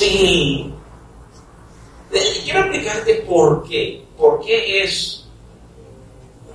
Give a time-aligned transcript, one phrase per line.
[0.00, 0.72] Sí.
[2.10, 4.02] Quiero explicarte por qué.
[4.16, 5.26] ¿Por qué es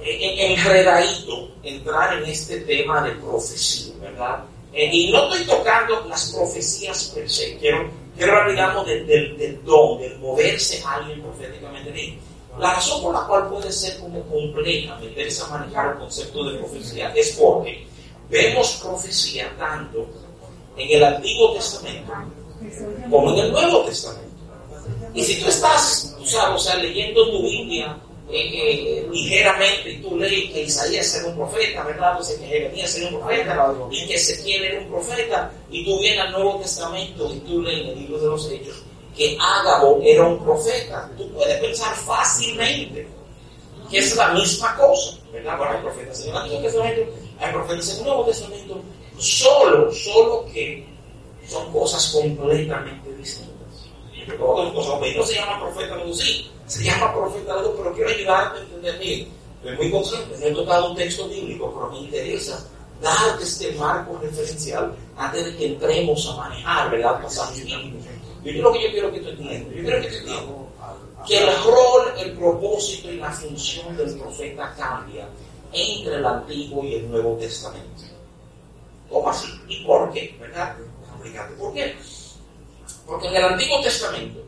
[0.01, 4.44] enredadito entrar en este tema de profecía, ¿verdad?
[4.73, 7.88] Eh, y no estoy tocando las profecías per se, quiero,
[8.18, 12.18] quiero hablar, digamos, del, del, don, del moverse alguien proféticamente.
[12.59, 16.57] La razón por la cual puede ser como compleja meterse a manejar el concepto de
[16.57, 17.86] profecía es porque
[18.27, 20.07] vemos profecía tanto
[20.77, 22.12] en el Antiguo Testamento
[23.09, 24.25] como en el Nuevo Testamento.
[25.14, 27.97] Y si tú estás, o sea, leyendo tu Biblia
[28.29, 32.17] eh, ligeramente y tú lees que Isaías era un profeta, ¿verdad?
[32.17, 36.19] Pues que Jeremías era un profeta y que Ezequiel era un profeta y tú vienes
[36.19, 38.83] al Nuevo Testamento y tú lees el libro de los Hechos
[39.16, 41.09] que Ágabo era un profeta.
[41.17, 43.08] Tú puedes pensar fácilmente
[43.89, 45.58] que es la misma cosa, ¿verdad?
[45.58, 47.02] Bueno, hay profetas en el Antiguo Testamento,
[47.39, 48.81] hay profetas en el Nuevo Testamento,
[49.17, 50.86] solo, solo que
[51.47, 53.55] son cosas completamente distintas.
[55.17, 59.27] No se llama profeta, no sí, se llama profeta, pero quiero ayudarte a entender bien.
[59.63, 62.65] Estoy muy consciente, he tocado un texto bíblico, pero me interesa
[63.02, 67.21] darte este marco referencial antes de que entremos a manejar, ¿verdad?
[67.21, 68.05] Pasajes bíblicos.
[68.43, 70.65] Yo creo que yo quiero que tú entiendas, yo quiero que tú entiendas
[71.27, 75.27] que el rol, el propósito y la función del profeta cambia
[75.73, 78.03] entre el Antiguo y el Nuevo Testamento.
[79.09, 79.47] ¿Cómo así?
[79.67, 80.35] ¿Y por qué?
[80.39, 80.75] ¿Verdad?
[81.57, 81.95] ¿Por qué?
[83.05, 84.43] Porque en el Antiguo Testamento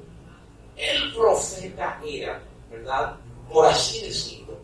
[0.76, 3.16] el profeta era, ¿verdad?
[3.52, 4.58] Por así decirlo,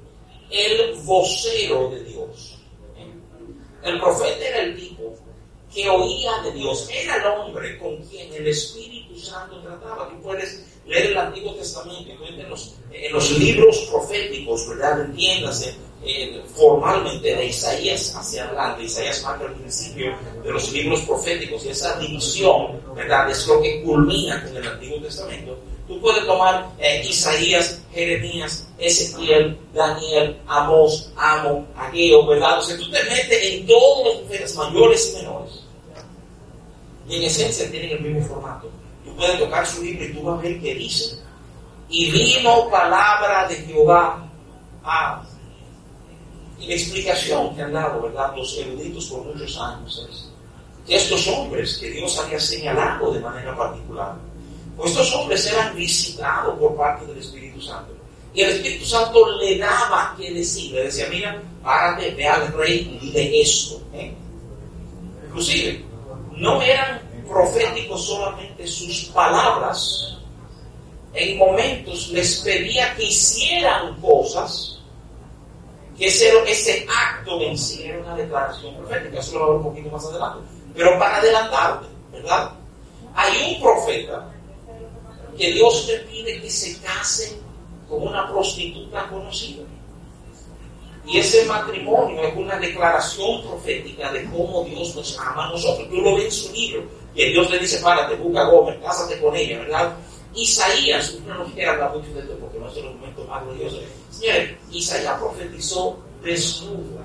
[0.50, 2.60] el vocero de Dios.
[3.84, 5.14] El profeta era el tipo
[5.74, 10.08] que oía de Dios, era el hombre con quien el Espíritu Santo trataba.
[10.10, 15.02] Tú puedes leer el Antiguo Testamento en los, en los libros proféticos, ¿verdad?
[15.02, 15.76] Entiéndase,
[16.06, 18.84] eh, formalmente de Isaías hacia adelante.
[18.84, 23.30] Isaías marca el principio de los libros proféticos y esa división, ¿verdad?
[23.30, 25.58] Es lo que culmina con el Antiguo Testamento.
[25.88, 32.60] Tú puedes tomar eh, Isaías, Jeremías, Ezequiel, Daniel, Amós, Amo, Ageo, ¿verdad?
[32.60, 35.64] O sea, tú te metes en todos los profetas mayores y menores.
[37.08, 38.70] Y en esencia tienen el mismo formato.
[39.04, 41.18] Tú puedes tocar su libro y tú vas a ver qué dice.
[41.90, 44.26] Y vino palabra de Jehová
[44.84, 45.24] a.
[46.68, 48.34] Explicación que han dado, ¿verdad?
[48.36, 50.30] Los eruditos por muchos años es
[50.88, 54.16] que estos hombres que Dios había señalado de manera particular,
[54.76, 57.94] pues estos hombres eran visitados por parte del Espíritu Santo.
[58.34, 63.00] Y el Espíritu Santo le daba que decir, le decía, mira, párate, ve al rey
[63.02, 63.82] y dile esto.
[63.94, 64.14] ¿eh?
[65.28, 65.84] Inclusive,
[66.38, 70.18] no eran proféticos solamente sus palabras.
[71.14, 74.73] En momentos les pedía que hicieran cosas,
[75.98, 79.20] que ese, ese acto en sí una declaración profética.
[79.20, 80.40] Eso lo voy a ver un poquito más adelante.
[80.76, 82.52] Pero para adelantarte, ¿verdad?
[83.16, 84.32] Hay un profeta
[85.38, 87.40] que Dios te pide que se case
[87.88, 89.64] con una prostituta conocida.
[91.06, 95.90] Y ese matrimonio es una declaración profética de cómo Dios nos ama a nosotros.
[95.90, 96.84] Tú lo ves en su libro,
[97.14, 99.98] que Dios le dice, párate, busca Gómez, cásate con ella, ¿verdad?
[100.34, 103.80] Isaías, no nos quiere hablar mucho de esto porque no es el momento más glorioso.
[104.72, 107.04] Isaías profetizó desnudo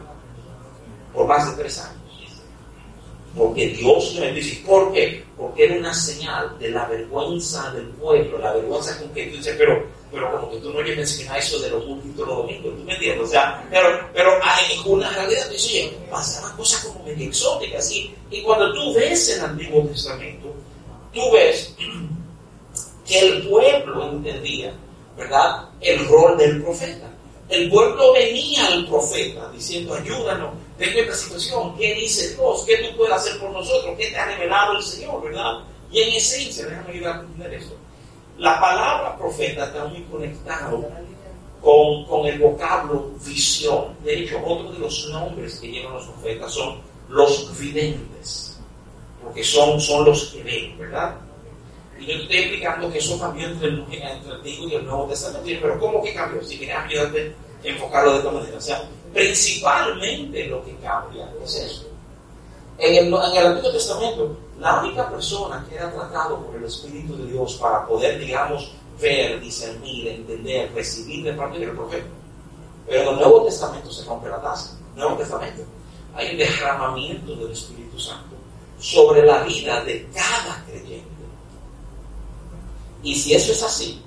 [1.13, 1.99] por más de tres años.
[3.37, 4.63] Porque Dios le bendice.
[4.67, 5.25] ¿Por qué?
[5.37, 9.55] Porque era una señal de la vergüenza del pueblo, la vergüenza con que tú dices,
[9.57, 12.85] pero, pero como que tú no oyes mencionar eso de los cultos los domingos, ¿tú
[12.85, 13.29] me entiendes?
[13.29, 17.93] O sea, pero, pero hay una realidad, tú dices, oye, pasaban cosas como medio exóticas,
[17.93, 20.55] y, y cuando tú ves el Antiguo Testamento,
[21.13, 21.77] tú ves
[23.07, 24.75] que el pueblo entendía,
[25.19, 27.11] ¿verdad?, el rol del profeta.
[27.49, 32.65] El pueblo venía al profeta diciendo, ayúdanos, tengo esta situación, ¿qué dice Dios?
[32.67, 33.95] ¿Qué tú puedes hacer por nosotros?
[33.99, 35.59] ¿Qué te ha revelado el Señor, verdad?
[35.91, 37.75] Y en esencia, déjame ayudar a entender esto.
[38.37, 40.89] La palabra profeta está muy conectado
[41.61, 43.97] con, con, el vocablo visión.
[44.05, 48.61] De hecho, otro de los nombres que llevan los profetas son los videntes,
[49.25, 51.17] porque son, son los que ven, ¿verdad?
[51.99, 55.07] Y yo estoy explicando que eso cambió entre el, entre el Antiguo y el Nuevo
[55.07, 55.59] Testamento.
[55.63, 56.43] Pero ¿cómo que cambió?
[56.45, 57.35] Si quieres ayudarte
[57.65, 58.57] a enfocarlo de esta manera.
[58.57, 61.89] O sea, principalmente lo que cambia es eso.
[62.79, 67.17] En el, en el Antiguo Testamento, la única persona que era tratado por el Espíritu
[67.17, 72.07] de Dios para poder, digamos, ver, discernir, entender, recibir de parte del profeta.
[72.87, 74.77] Pero en el Nuevo Testamento se rompe la taza.
[74.95, 75.63] Nuevo Testamento.
[76.15, 78.37] Hay un derramamiento del Espíritu Santo
[78.79, 81.08] sobre la vida de cada creyente.
[83.03, 84.01] Y si eso es así,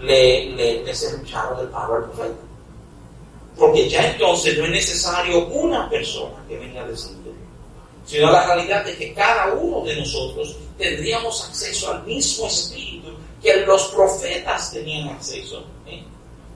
[0.00, 2.34] le, le, le serrucharon el paro al profeta.
[3.56, 7.32] Porque ya entonces no es necesario una persona que venga a decirle,
[8.06, 13.10] sino la realidad de que cada uno de nosotros tendríamos acceso al mismo espíritu
[13.42, 16.02] que los profetas tenían acceso, ¿eh?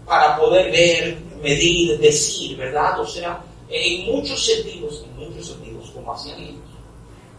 [0.06, 3.00] para poder ver, medir, decir, ¿verdad?
[3.00, 6.60] O sea, en muchos sentidos, en muchos sentidos, como hacían ellos.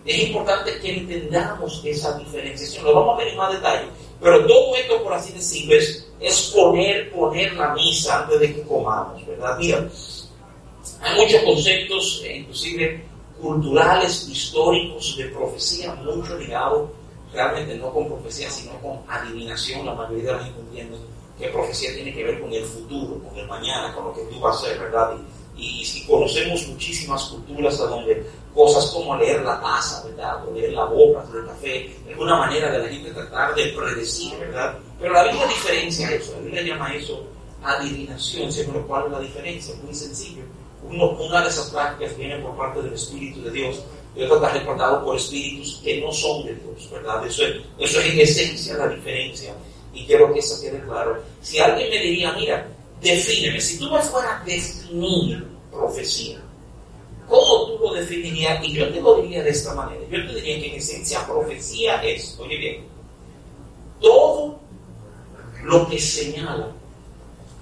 [0.06, 3.88] Es importante que entendamos esa diferenciación, lo vamos a ver en más detalle,
[4.22, 5.76] pero todo esto, por así decirlo,
[6.20, 9.58] es, poner, poner la misa antes de que comamos, ¿verdad?
[9.60, 9.88] Mira,
[11.02, 13.06] hay muchos conceptos, eh, inclusive
[13.40, 16.92] culturales, históricos, de profecía, mucho ligado
[17.34, 19.86] realmente no con profecía, sino con adivinación.
[19.86, 20.98] La mayoría de la gente entiende
[21.38, 24.40] que profecía tiene que ver con el futuro, con el mañana, con lo que tú
[24.40, 25.16] vas a ser, ¿verdad?
[25.16, 30.48] Y, si conocemos muchísimas culturas a donde cosas como leer la taza, ¿verdad?
[30.48, 34.38] O leer la boca del café, es una manera de la gente tratar de predecir,
[34.40, 34.78] ¿verdad?
[35.00, 37.24] Pero la Biblia diferencia eso, la Biblia llama eso
[37.64, 40.44] adivinación, según lo cual la diferencia, muy sencillo.
[40.90, 43.84] una de esas prácticas viene por parte del Espíritu de Dios
[44.16, 47.26] y otra está respaldado por espíritus que no son de Dios, ¿verdad?
[47.26, 49.54] Eso es, eso es en esencia la diferencia
[49.94, 51.22] y quiero que eso quede claro.
[51.42, 52.68] Si alguien me diría, mira,
[53.02, 56.40] defíneme, si tú me fueras a definir profecía,
[57.28, 58.64] ¿cómo tú lo definirías?
[58.64, 60.02] Y yo te lo diría de esta manera.
[60.10, 62.86] Yo te diría que en esencia profecía es, oye bien,
[64.02, 64.60] todo
[65.64, 66.72] lo que señala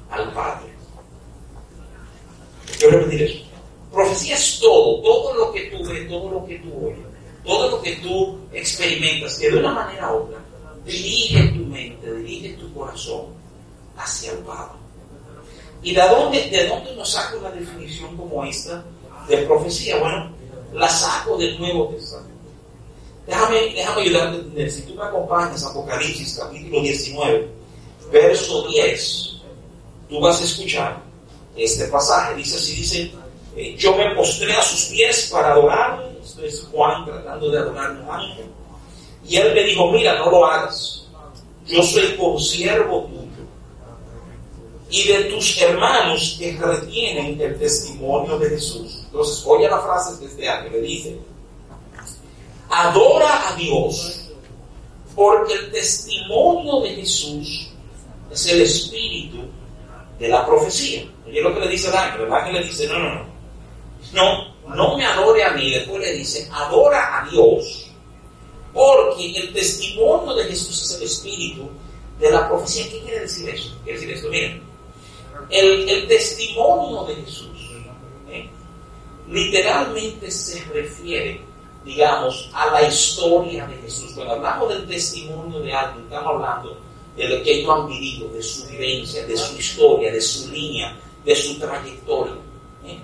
[0.09, 0.67] al Padre.
[2.77, 3.45] Quiero repetir eso.
[3.91, 7.05] Profecía es todo, todo lo que tú ves, todo lo que tú oyes,
[7.45, 10.39] todo lo que tú experimentas, que de una manera u otra
[10.85, 13.25] dirige tu mente, dirige tu corazón
[13.97, 14.84] hacia el Padre.
[15.85, 18.83] ¿Y de dónde, de dónde nos saco una definición como esta
[19.27, 19.99] de profecía?
[19.99, 20.31] Bueno,
[20.73, 22.33] la saco del Nuevo Testamento.
[23.27, 24.71] Déjame, déjame ayudarte a entender.
[24.71, 27.49] Si tú me acompañas Apocalipsis capítulo 19,
[28.11, 29.35] verso 10,
[30.09, 31.03] tú vas a escuchar
[31.55, 32.33] este pasaje.
[32.33, 33.11] Dice así, dice,
[33.55, 36.17] eh, yo me postré a sus pies para adorarle.
[36.19, 38.45] Esto es Juan tratando de adorar a un ángel.
[39.23, 41.07] Y él me dijo, mira, no lo hagas.
[41.67, 43.24] Yo soy consiervo tuyo
[44.89, 49.03] y de tus hermanos que retienen el testimonio de Jesús.
[49.05, 51.17] Entonces, oye la frase de este año, le dice,
[52.69, 54.29] adora a Dios
[55.15, 57.69] porque el testimonio de Jesús
[58.31, 59.39] es el espíritu
[60.19, 61.05] de la profecía.
[61.25, 63.25] Oye lo que le dice el ángel, el ángel le dice, no, no, no,
[64.67, 67.85] no, no me adore a mí, después le dice, adora a Dios
[68.75, 71.69] porque el testimonio de Jesús es el espíritu
[72.19, 72.89] de la profecía.
[72.89, 73.73] ¿Qué quiere decir eso?
[73.85, 74.61] Quiere decir esto, miren,
[75.49, 77.49] el, testimonio de Jesús
[78.29, 78.49] ¿eh?
[79.29, 81.41] literalmente se refiere,
[81.83, 84.11] digamos, a la historia de Jesús.
[84.13, 86.77] Cuando hablamos del testimonio de alguien, estamos hablando
[87.15, 90.97] de lo que ellos han vivido, de su vivencia, de su historia, de su línea,
[91.23, 92.35] de su trayectoria.
[92.85, 92.99] ¿eh?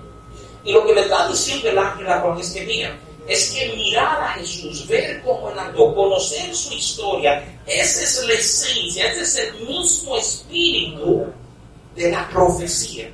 [0.63, 4.21] Y lo que le está diciendo el ángel a es que, mira, es que mirar
[4.21, 9.35] a Jesús, ver cómo él andó, conocer su historia, esa es la esencia, ese es
[9.37, 11.25] el mismo espíritu
[11.95, 13.11] de la profecía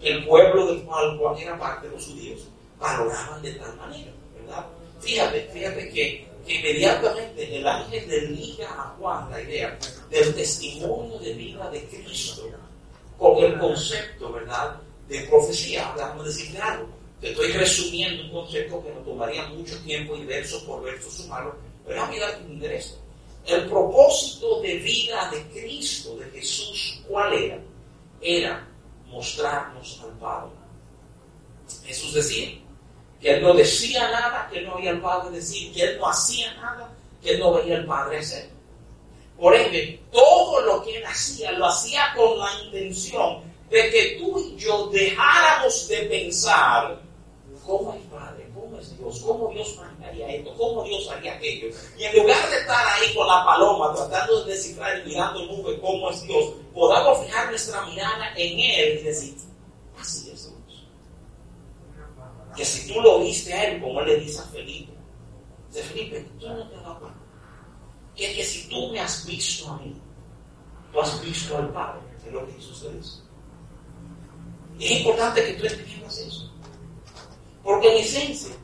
[0.00, 2.40] que el pueblo del cual era parte de los judíos
[2.78, 4.66] valoraban de tal manera, ¿verdad?
[5.00, 9.76] Fíjate, fíjate que, inmediatamente el ángel le liga a Juan la idea
[10.10, 12.42] del testimonio de vida de Cristo
[13.18, 14.76] con el concepto, ¿verdad?,
[15.08, 15.92] de profecía.
[15.96, 20.24] Vamos a decir algo te estoy resumiendo un concepto que nos tomaría mucho tiempo y
[20.24, 21.56] verso por verso sumarlo,
[21.86, 22.98] pero darte un esto.
[23.46, 27.58] El propósito de vida de Cristo, de Jesús, ¿cuál era?
[28.20, 28.66] Era
[29.06, 30.52] mostrarnos al Padre.
[31.84, 32.58] Jesús decía
[33.20, 36.54] que él no decía nada que no había el Padre decir, que él no hacía
[36.54, 36.92] nada
[37.22, 38.50] que él no veía el Padre hacer.
[39.36, 44.38] Por ende, todo lo que él hacía, lo hacía con la intención de que tú
[44.38, 47.06] y yo dejáramos de pensar
[47.66, 48.35] ¿Cómo es Padre?
[48.76, 49.20] ¿Cómo es Dios?
[49.20, 50.54] ¿Cómo Dios manejaría esto?
[50.56, 51.68] ¿Cómo Dios haría aquello?
[51.98, 55.48] Y en lugar de estar ahí con la paloma tratando de descifrar y mirando el
[55.48, 59.36] nube cómo es Dios, podamos fijar nuestra mirada en Él y decir,
[59.98, 60.86] así es Dios.
[62.54, 64.92] Que si tú lo viste a Él, como Él le dice a Felipe,
[65.68, 67.18] dice Felipe, tú no te das cuenta.
[68.14, 69.94] Que, que si tú me has visto a mí,
[70.92, 72.88] tú has visto al Padre, es lo que Jesús te.
[74.78, 76.52] Y es importante que tú entiendas eso.
[77.62, 78.54] Porque en esencia,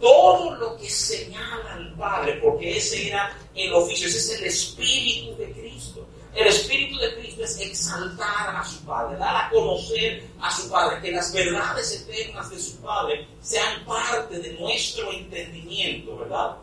[0.00, 5.36] todo lo que señala al Padre, porque ese era el oficio, ese es el Espíritu
[5.36, 6.06] de Cristo.
[6.34, 11.00] El Espíritu de Cristo es exaltar a su Padre, dar a conocer a su Padre,
[11.02, 16.56] que las verdades eternas de su Padre sean parte de nuestro entendimiento, ¿verdad?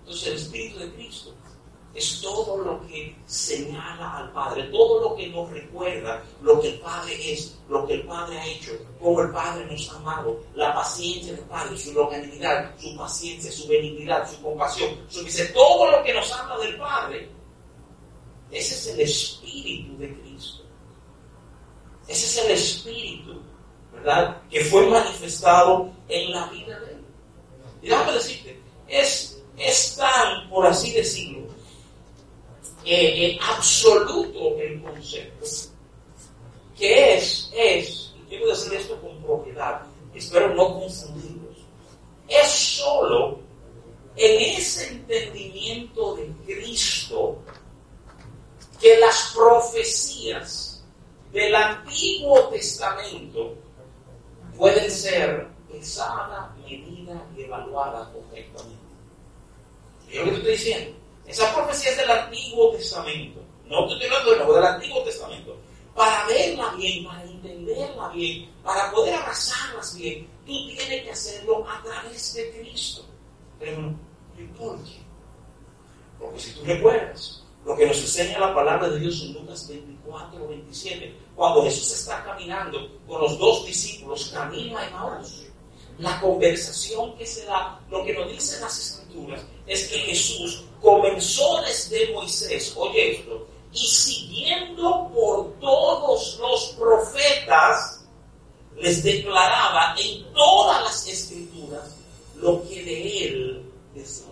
[0.00, 1.34] Entonces el Espíritu de Cristo
[1.94, 6.80] es todo lo que señala al Padre, todo lo que nos recuerda lo que el
[6.80, 10.74] Padre es, lo que el Padre ha hecho, cómo el Padre nos ha amado, la
[10.74, 16.02] paciencia del Padre, su longanimidad, su paciencia, su benignidad, su compasión, su misericordia, todo lo
[16.02, 17.30] que nos habla del Padre.
[18.50, 20.64] Ese es el Espíritu de Cristo.
[22.08, 23.40] Ese es el Espíritu,
[23.92, 24.42] ¿verdad?
[24.50, 27.04] Que fue manifestado en la vida de Él.
[27.82, 31.43] Y déjame decirte, es, es tan, por así decirlo,
[32.84, 35.46] eh, absoluto el concepto,
[36.76, 39.82] que es, es, y quiero decir esto con propiedad,
[40.14, 41.56] espero no confundirlos,
[42.28, 43.38] es solo
[44.16, 47.38] en ese entendimiento de Cristo
[48.80, 50.84] que las profecías
[51.32, 53.54] del Antiguo Testamento
[54.56, 58.84] pueden ser pensadas, medidas y evaluadas correctamente.
[60.08, 60.96] ¿Y lo que estoy diciendo?
[61.26, 65.56] Esas profecías del Antiguo Testamento, no te estoy hablando de nuevo, del Antiguo Testamento,
[65.94, 71.82] para verla bien, para entenderla bien, para poder abrazarlas bien, tú tienes que hacerlo a
[71.82, 73.06] través de Cristo.
[73.64, 73.94] Pero,
[74.58, 74.78] ¿por?
[76.20, 80.48] Porque si tú recuerdas lo que nos enseña la palabra de Dios en Lucas 24,
[80.48, 85.44] 27, cuando Jesús está caminando con los dos discípulos camino a Emmaus,
[85.98, 91.62] la conversación que se da, lo que nos dicen las escrituras, es que Jesús comenzó
[91.62, 98.04] desde Moisés, oye esto, y siguiendo por todos los profetas,
[98.76, 101.54] les declaraba en todas las escrituras
[102.44, 104.26] lo que de él decía.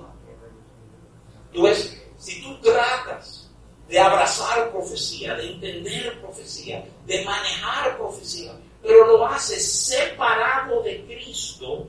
[1.51, 3.51] Tú ves, si tú tratas
[3.89, 8.53] de abrazar profecía, de entender profecía, de manejar profecía,
[8.83, 11.87] pero lo haces separado de Cristo,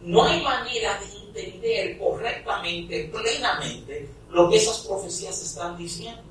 [0.00, 6.22] no hay manera de entender correctamente, plenamente, lo que esas profecías están diciendo.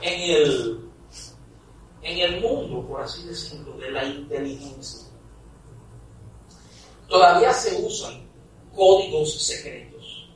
[0.00, 0.80] En el,
[2.00, 5.07] en el mundo, por así decirlo, de la inteligencia,
[7.08, 8.28] todavía se usan
[8.74, 10.28] códigos secretos.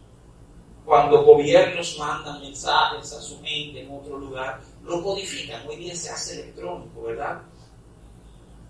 [0.85, 5.67] Cuando gobiernos mandan mensajes a su gente en otro lugar, lo codifican.
[5.69, 7.41] Hoy día se hace electrónico, ¿verdad?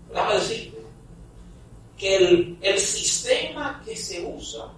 [0.09, 0.83] Déjame decirte,
[1.97, 4.71] que el, sistema que se usa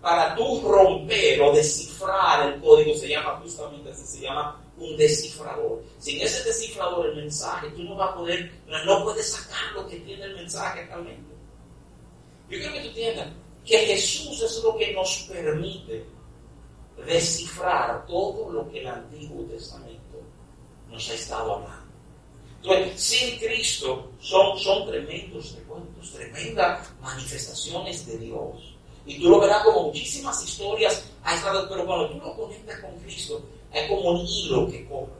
[0.00, 5.82] para tú romper o descifrar el código se llama justamente así, se llama un descifrador.
[5.98, 9.96] Sin ese descifrador el mensaje, tú no vas a poder, no, puedes sacar lo que
[10.00, 11.32] tiene el mensaje realmente.
[12.48, 13.28] Yo quiero que tú entiendas
[13.64, 16.04] que Jesús es lo que nos permite
[17.06, 20.20] descifrar todo lo que el Antiguo Testamento
[20.90, 21.92] nos ha estado hablando.
[22.62, 28.74] Entonces, sin Cristo son, son tremendos recuentos, tremendas manifestaciones de Dios.
[29.04, 33.42] Y tú lo verás como muchísimas historias estado pero cuando tú lo conectas con Cristo,
[33.72, 35.12] es como un hilo que corre.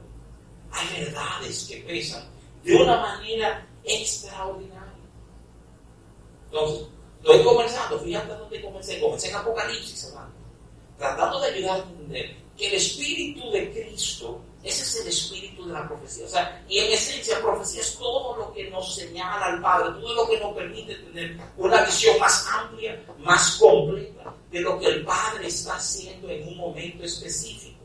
[0.71, 2.23] Hay verdades que pesan
[2.63, 4.93] de una manera extraordinaria.
[6.45, 6.87] Entonces,
[7.23, 10.31] estoy comenzando, fíjate dónde comencé, comencé en Apocalipsis, hermano,
[10.97, 15.73] tratando de ayudar a entender que el Espíritu de Cristo ese es el espíritu de
[15.73, 16.25] la profecía.
[16.25, 20.15] O sea, y en esencia, profecía es todo lo que nos señala al Padre, todo
[20.15, 25.03] lo que nos permite tener una visión más amplia, más completa de lo que el
[25.03, 27.83] Padre está haciendo en un momento específico.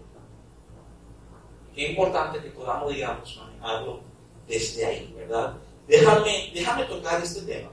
[1.75, 4.01] Qué importante que podamos, digamos, manejarlo
[4.47, 5.57] desde ahí, ¿verdad?
[5.89, 7.71] Déjame, déjame tocar este tema,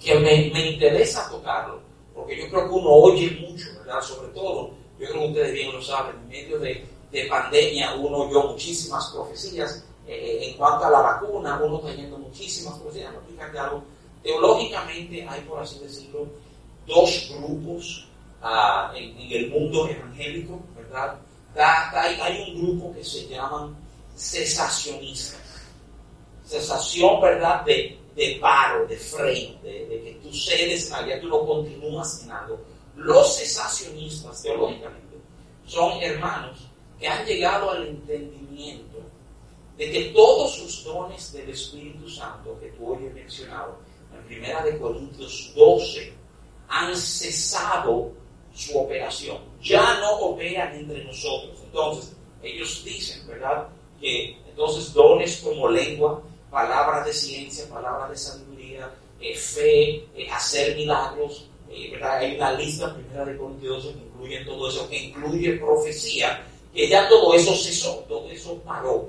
[0.00, 1.80] que me, me interesa tocarlo,
[2.14, 4.00] porque yo creo que uno oye mucho, ¿verdad?
[4.00, 8.18] Sobre todo, yo creo que ustedes bien lo saben, en medio de de pandemia uno
[8.18, 9.84] oyó muchísimas profecías.
[10.06, 13.12] Eh, eh, en cuanto a la vacuna, uno está yendo muchísimas profecías.
[13.12, 13.82] No, algo.
[14.22, 16.26] Teológicamente hay, por así decirlo,
[16.86, 18.08] dos grupos
[18.42, 21.18] ah, en, el mundo evangélico, ¿verdad?
[21.54, 23.76] hay, un grupo que se llaman
[24.16, 25.40] cesacionistas.
[26.46, 27.64] Cesación, ¿verdad?
[27.64, 32.58] De, de paro, de freno, de, que tú cedes, allá tú no continúas en algo.
[32.96, 35.16] Los cesacionistas, teológicamente,
[35.64, 36.58] son hermanos
[36.98, 38.98] que han llegado al entendimiento
[39.76, 43.78] de que todos sus dones del Espíritu Santo que tú hoy has mencionado
[44.28, 46.12] en 1 de Corintios 12
[46.66, 48.10] han cesado
[48.52, 49.38] su operación.
[49.62, 51.56] Ya no operan entre nosotros.
[51.64, 53.68] Entonces, ellos dicen, ¿verdad?
[54.00, 58.90] Que entonces dones como lengua, palabras de ciencia, palabras de sabiduría,
[59.20, 62.18] eh, fe, eh, hacer milagros, eh, ¿verdad?
[62.18, 66.88] Hay una lista, primera de Corintios 12, que incluye todo eso, que incluye profecía, que
[66.88, 69.08] ya todo eso cesó, todo eso paró.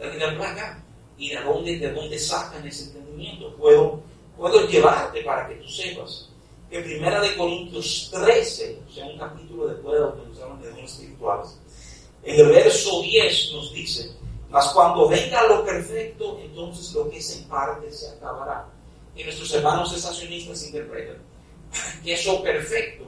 [0.00, 0.82] acá.
[1.16, 3.54] ¿Y de dónde, de dónde sacan ese entendimiento?
[3.56, 4.00] Puedo,
[4.36, 6.28] puedo llevarte para que tú sepas
[6.70, 10.70] que Primera de Corintios 13, o sea, un capítulo después de donde nos hablan de
[10.70, 11.58] dones espirituales,
[12.24, 14.10] en el verso 10 nos dice,
[14.54, 18.64] mas cuando venga lo perfecto, entonces lo que es en parte se acabará.
[19.16, 21.16] Y nuestros hermanos estacionistas interpretan
[22.04, 23.02] que eso perfecto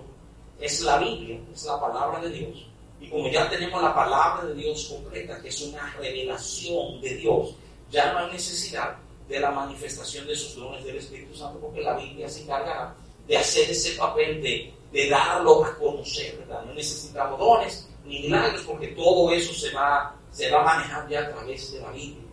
[0.59, 2.67] es la Biblia, es la palabra de Dios.
[3.01, 7.55] Y como ya tenemos la palabra de Dios completa, que es una revelación de Dios,
[7.93, 8.97] ya no hay necesidad
[9.29, 12.93] de la manifestación de esos dones del Espíritu Santo, porque la Biblia se encargará
[13.29, 16.65] de hacer ese papel de, de darlo a conocer, ¿verdad?
[16.65, 21.21] No necesitamos dones ni milagros, porque todo eso se va, se va a manejar ya
[21.21, 22.29] a través de la Biblia.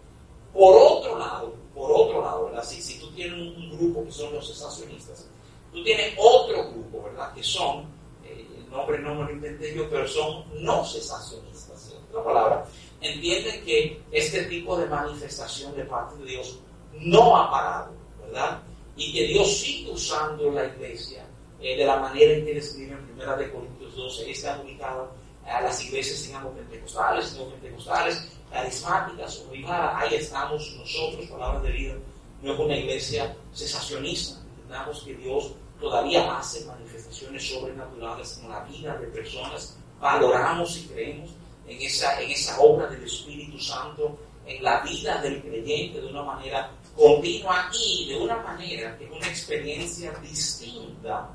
[0.53, 2.63] Por otro lado, por otro lado, ¿verdad?
[2.65, 5.25] Si, tú tienes un, grupo que son los estacionistas,
[5.71, 7.33] tú tienes otro grupo, ¿verdad?
[7.33, 7.85] Que son,
[8.25, 12.65] eh, el nombre no me lo inventé yo, pero son no cesacionistas, otra palabra.
[12.99, 16.59] Entienden que este tipo de manifestación de parte de Dios
[16.99, 18.61] no ha parado, ¿verdad?
[18.97, 21.25] Y que Dios sigue usando la iglesia
[21.61, 24.29] eh, de la manera en que describe en 1 de Corintios 12.
[24.29, 29.93] Está ubicado a las iglesias, digamos, pentecostales, no pentecostales, carismáticas o privadas.
[29.95, 31.95] Ahí estamos nosotros, palabra de vida.
[32.41, 34.39] No es una iglesia cesacionista.
[34.55, 39.77] Entendamos que Dios todavía hace manifestaciones sobrenaturales en la vida de personas.
[39.99, 41.29] Valoramos y creemos
[41.67, 46.23] en esa, en esa obra del Espíritu Santo en la vida del creyente de una
[46.23, 51.29] manera continua y de una manera que es una experiencia distinta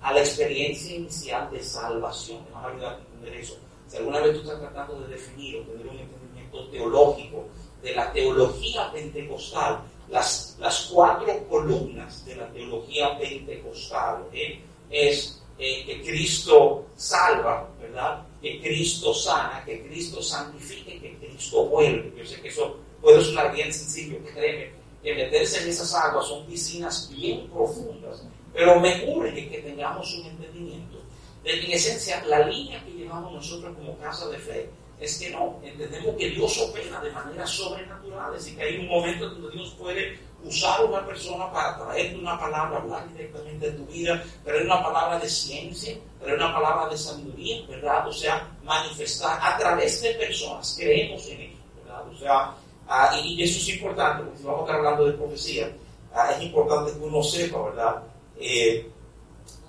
[0.00, 2.44] a la experiencia inicial de salvación.
[2.46, 3.56] Me van a entender eso.
[3.86, 7.44] Si alguna vez tú estás tratando de definir o tener un entendimiento teológico
[7.82, 14.60] de la teología pentecostal, las, las cuatro columnas de la teología pentecostal ¿eh?
[14.90, 18.26] es eh, que Cristo salva, ¿verdad?
[18.40, 22.12] Que Cristo sana, que Cristo santifique, que Cristo vuelve.
[22.16, 26.46] Yo sé que eso puede sonar bien sencillo, créeme, que meterse en esas aguas son
[26.46, 30.98] piscinas bien profundas, pero me urge que tengamos un entendimiento
[31.42, 35.30] de que en esencia la línea que llevamos nosotros como casa de fe es que
[35.30, 39.74] no, entendemos que Dios opera de manera sobrenatural, y que hay un momento donde Dios
[39.78, 44.66] puede usar a una persona para traerte una palabra, hablar directamente de tu vida, traer
[44.66, 48.08] una palabra de ciencia, traer una palabra de sabiduría, ¿verdad?
[48.08, 52.08] O sea, manifestar a través de personas, creemos en eso, ¿verdad?
[52.08, 52.54] O sea,
[52.92, 55.70] Ah, y, eso es importante, porque si vamos a estar hablando de profecía,
[56.12, 58.02] ah, es importante que uno sepa, ¿verdad?
[58.40, 58.90] Eh,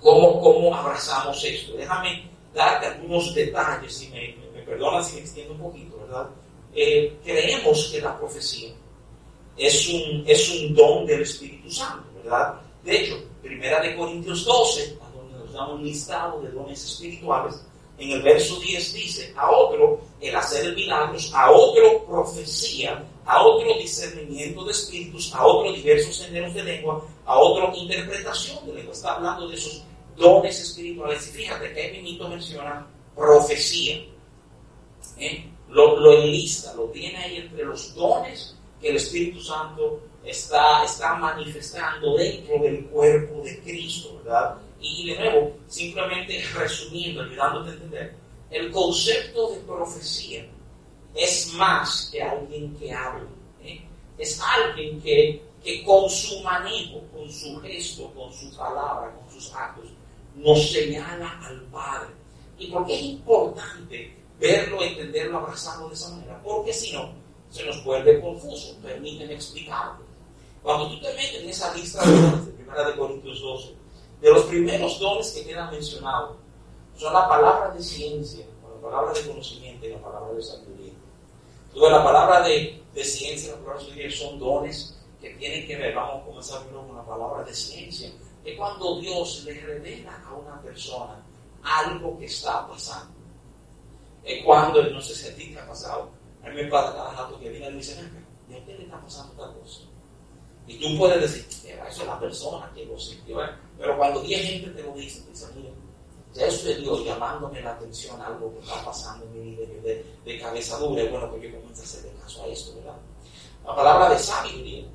[0.01, 1.73] cómo, cómo, abrazamos esto.
[1.75, 6.29] Déjame darte algunos detalles, si me, me, perdonan si me extiendo un poquito, ¿verdad?
[6.73, 8.71] Eh, creemos que la profecía
[9.57, 12.55] es un, es un don del Espíritu Santo, ¿verdad?
[12.83, 17.61] De hecho, Primera de Corintios 12, donde nos da un listado de dones espirituales,
[17.97, 23.77] en el verso 10 dice, a otro el hacer milagros, a otro profecía, a otro
[23.77, 28.93] discernimiento de espíritus, a otro diversos géneros de lengua, a otro interpretación de lengua.
[28.93, 29.83] Está hablando de esos
[30.17, 31.27] dones espirituales.
[31.27, 34.03] Y fíjate que el mito menciona profecía.
[35.17, 35.45] ¿eh?
[35.69, 41.15] Lo, lo enlista, lo tiene ahí entre los dones que el Espíritu Santo está, está
[41.15, 44.57] manifestando dentro del cuerpo de Cristo, ¿verdad?
[44.79, 48.15] Y de nuevo, simplemente resumiendo, ayudándote a entender,
[48.49, 50.45] el concepto de profecía
[51.15, 53.27] es más que alguien que habla.
[53.63, 53.81] ¿eh?
[54.17, 59.53] Es alguien que, que con su manejo, con su gesto, con su palabra, con sus
[59.53, 59.89] actos,
[60.35, 62.09] nos señala al Padre.
[62.57, 66.41] ¿Y por qué es importante verlo, entenderlo, abrazarlo de esa manera?
[66.43, 67.11] Porque si no,
[67.49, 68.77] se nos vuelve confuso.
[68.81, 70.05] Permíteme explicarlo.
[70.63, 73.75] Cuando tú te metes en esa lista de 1 de Corintios 12,
[74.21, 76.37] de los primeros dones que quedan mencionados
[76.95, 80.80] son la palabra de ciencia, la palabra de conocimiento y la palabra de sabiduría.
[81.81, 86.21] Entonces, la palabra de, ciencia la palabra de son dones que tienen que ver, vamos
[86.21, 88.11] a comenzar con la palabra de ciencia,
[88.45, 91.25] es cuando Dios le revela a una persona
[91.63, 93.15] algo que está pasando.
[94.23, 96.11] Es cuando, no sé si a ti te ha pasado,
[96.43, 97.99] a mí me pasa cada rato que viene y dice,
[98.47, 99.81] ¿y a usted le está pasando tal cosa?
[100.67, 101.47] Y tú puedes decir,
[101.89, 103.39] eso es la persona que lo sintió.
[103.79, 105.71] Pero cuando 10 gente te lo dice, te dice, mira,
[106.33, 109.67] ya eso es Dios llamándome la atención a algo que está pasando en mi vida
[109.83, 111.03] de, de cabeza dura.
[111.03, 112.97] Y bueno, pues yo comienzo a hacerle caso a esto, ¿verdad?
[113.65, 114.85] La palabra de sabiduría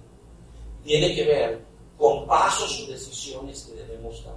[0.84, 1.60] tiene que ver
[1.98, 4.34] con pasos o decisiones que debemos dar.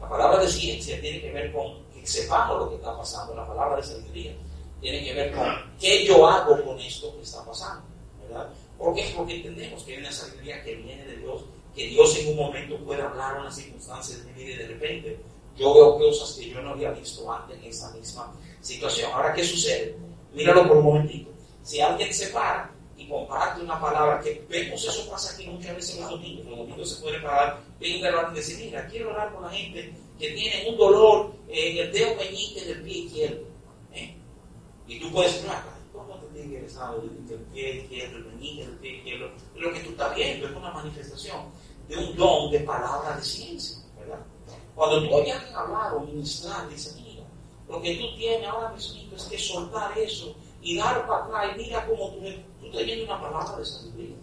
[0.00, 3.34] La palabra de ciencia tiene que ver con que sepamos lo que está pasando.
[3.34, 4.34] La palabra de sabiduría
[4.80, 5.46] tiene que ver con
[5.80, 7.82] qué yo hago con esto que está pasando,
[8.22, 8.48] ¿verdad?
[8.78, 9.12] ¿Por qué?
[9.16, 11.42] Porque entendemos que hay una sabiduría que viene de Dios,
[11.74, 15.20] que Dios en un momento puede hablar unas circunstancias de mi vida y de repente
[15.56, 19.10] yo veo cosas que yo no había visto antes en esa misma situación.
[19.12, 19.96] Ahora, ¿qué sucede?
[20.32, 21.30] Míralo por un momentito.
[21.62, 25.96] Si alguien se para y comparte una palabra, que vemos eso pasa aquí muchas veces
[25.96, 26.46] en los domingos.
[26.46, 29.94] Los domingos se puede parar, venir a y decir, mira, quiero hablar con la gente
[30.18, 33.46] que tiene un dolor en el dedo meñique del pie izquierdo.
[33.92, 34.14] ¿eh?
[34.86, 35.50] Y tú puedes decir,
[35.92, 39.30] ¿cómo te tiene que del pie izquierdo, el meñique del pie izquierdo?
[39.56, 41.46] Lo que tú estás viendo es una manifestación
[41.88, 43.83] de un don de palabra de ciencia.
[44.74, 47.24] Cuando tú oyes a hablar o ministrar, dice, mira,
[47.68, 51.62] lo que tú tienes ahora mismo es que soltar eso y dar para atrás y
[51.62, 52.20] mira cómo tú,
[52.60, 54.16] tú estás viendo una palabra de sabiduría.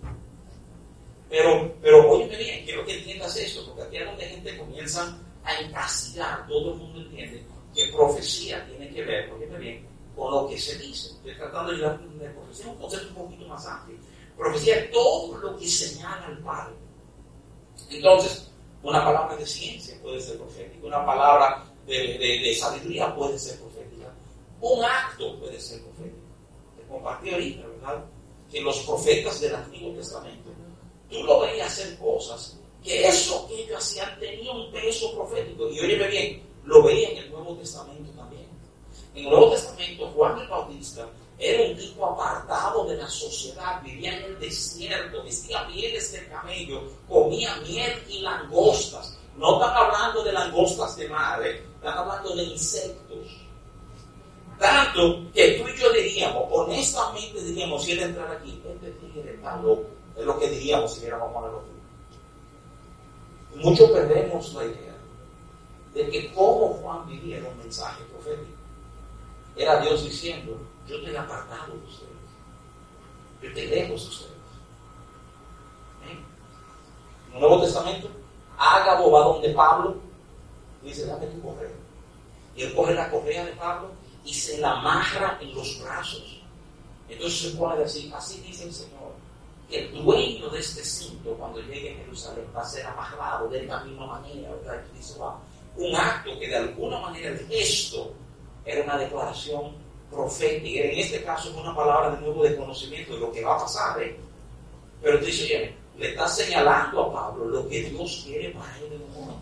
[1.29, 5.55] Pero, pero óyeme bien, quiero que entiendas eso, porque aquí es donde gente comienza a
[5.61, 10.59] encasillar, todo el mundo entiende que profecía tiene que ver, óyeme bien, con lo que
[10.59, 11.11] se dice.
[11.11, 13.97] Estoy tratando de de profecía un concepto un poquito más amplio.
[14.37, 16.75] Profecía es todo lo que señala al Padre.
[17.89, 18.50] Entonces,
[18.84, 24.13] una palabra de ciencia puede ser profética, una palabra de, de, sabiduría puede ser profética,
[24.62, 26.22] un acto puede ser profético
[26.91, 28.06] compartí ahorita, ¿verdad?
[28.52, 30.50] Que los profetas del Antiguo Testamento,
[31.10, 35.70] tú lo veías hacer cosas que eso que ellos hacían tenía un peso profético.
[35.70, 38.48] Y óyeme bien, lo veía en el Nuevo Testamento también.
[39.15, 41.08] En el Nuevo Testamento, Juan el Bautista
[41.41, 46.84] era un tipo apartado de la sociedad, vivía en el desierto, vestía pieles de camello,
[47.10, 49.17] comía miel y langostas.
[49.38, 51.65] No están hablando de langostas de mar, ¿eh?
[51.77, 53.27] están hablando de insectos.
[54.60, 59.58] Tanto que tú y yo diríamos, honestamente diríamos, si él entrara aquí, este tigre está
[59.58, 59.88] loco.
[60.15, 61.71] Es lo que diríamos si viéramos a ponerlo aquí.
[63.63, 64.95] Muchos perdemos la idea
[65.95, 68.60] de que como Juan vivía en un mensaje profético.
[69.56, 70.56] Era Dios diciendo,
[70.88, 72.12] yo te he apartado de ustedes.
[73.41, 74.32] Yo te lejos de ustedes.
[77.30, 78.10] En el Nuevo Testamento,
[78.58, 79.96] haga va donde Pablo
[80.84, 81.72] dice, dame tu correa.
[82.56, 83.91] Y él coge la correa de Pablo
[84.26, 86.41] y se la amarra en los brazos.
[87.08, 89.12] Entonces se pone a decir, así dice el Señor,
[89.70, 93.63] que el dueño de este cinto cuando llegue a Jerusalén va a ser amarrado de
[93.63, 94.84] la misma manera, ¿verdad?
[94.94, 95.39] Y dice, va,
[95.78, 98.13] un acto que de alguna manera esto
[98.65, 99.76] era una declaración
[100.12, 103.56] profética, en este caso es una palabra de nuevo de conocimiento de lo que va
[103.56, 104.17] a pasar, ¿eh?
[105.02, 108.93] Pero te dice, oye, le está señalando a Pablo lo que Dios quiere para él
[108.93, 109.41] en un momento.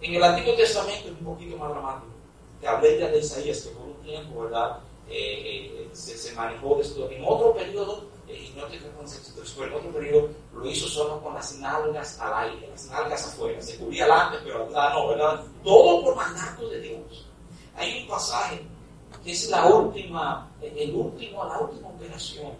[0.00, 2.12] En el Antiguo Testamento es un poquito más dramático
[2.60, 4.78] que hablé ya de Isaías, que por un tiempo, ¿verdad?
[5.08, 7.10] Eh, eh, se, manejó de esto.
[7.10, 11.34] En otro periodo, eh, y no te pero en otro periodo lo hizo solo con
[11.34, 13.60] las nalgas al aire, las nalgas afuera.
[13.60, 15.44] Se cubría adelante, pero atrás no, ¿verdad?
[15.64, 17.26] Todo por mandato de Dios.
[17.74, 18.62] Hay un pasaje
[19.24, 22.52] que es la última, el último, la última operación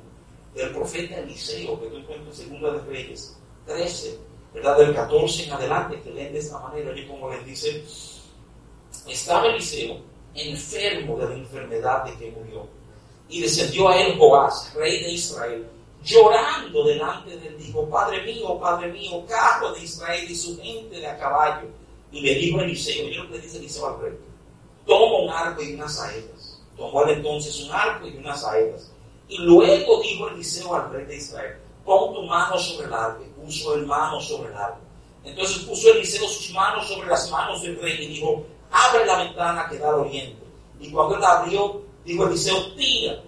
[0.55, 4.19] del profeta Eliseo, que tú encuentras en Segunda de Reyes 13,
[4.55, 4.79] ¿verdad?
[4.79, 7.85] Del 14 en adelante, que leen de esta manera, y como les dice,
[9.07, 12.67] estaba Eliseo enfermo de la enfermedad de que murió.
[13.29, 15.67] Y descendió a él Joás, rey de Israel,
[16.03, 17.59] llorando delante de él.
[17.59, 21.69] Dijo, Padre mío, Padre mío, carro de Israel y su gente de a caballo.
[22.11, 24.19] Y le dijo a Eliseo, yo lo que dice Eliseo al rey,
[24.87, 26.52] toma un arco y unas saetas.
[26.77, 28.91] Tomó entonces un arco y unas saetas.
[29.29, 33.23] Y luego dijo Eliseo al rey de Israel, pon tu mano sobre el arco.
[33.25, 34.81] Y puso el mano sobre el arco.
[35.25, 39.69] Entonces puso Eliseo sus manos sobre las manos del rey y dijo, abre la ventana
[39.69, 40.43] que da al oriente.
[40.81, 43.23] Y cuando él abrió, dijo Eliseo, tira.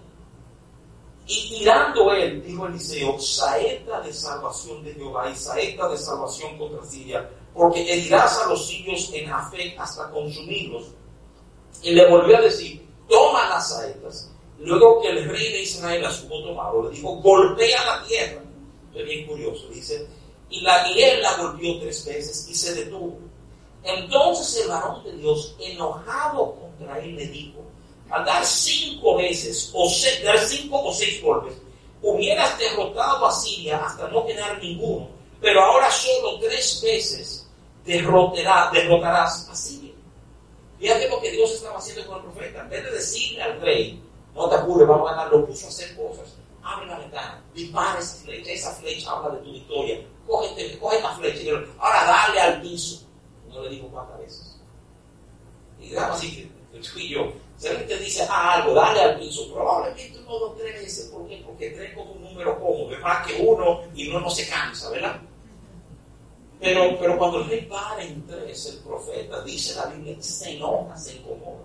[1.27, 6.85] Y tirando él, dijo Eliseo, saeta de salvación de Jehová y saeta de salvación contra
[6.85, 10.89] Siria, porque herirás a los sirios en fe hasta consumirlos.
[11.83, 14.31] Y le volvió a decir, toma las saetas.
[14.59, 18.43] Luego que el rey de Israel las hubo tomado, le dijo, golpea la tierra.
[18.95, 20.07] Es bien curioso, dice,
[20.49, 23.19] y, la, y él la golpeó tres veces y se detuvo.
[23.83, 27.61] Entonces el varón de Dios, enojado contra él, le dijo,
[28.11, 29.91] al dar cinco veces, o
[30.25, 31.55] dar cinco o seis golpes,
[32.01, 35.09] hubieras derrotado a Siria hasta no quedar ninguno,
[35.41, 37.47] pero ahora solo tres veces
[37.85, 39.84] derrotarás a Siria.
[40.79, 42.61] Fíjate lo que Dios estaba haciendo con el profeta.
[42.61, 44.03] En vez de decirle al rey,
[44.35, 46.37] no te apures, vamos a ganar, lo puso a hacer cosas.
[46.63, 50.07] Abre la ventana, dispara esa flecha, esa flecha habla de tu victoria.
[50.27, 53.05] Coge, coge la flecha y ahora dale al piso
[53.55, 54.57] no le digo cuántas veces.
[55.81, 59.53] Y digamos así, tú y yo, si alguien te dice ah, algo, dale al piso,
[59.53, 61.43] probablemente uno, dos, tres veces, ¿por qué?
[61.45, 64.91] Porque tres como un número cómodo, es más que uno y uno no se cansa,
[64.91, 65.21] ¿verdad?
[66.61, 70.97] Pero, pero cuando el rey para en tres, el profeta, dice la Biblia, se enoja,
[70.97, 71.65] se incomoda.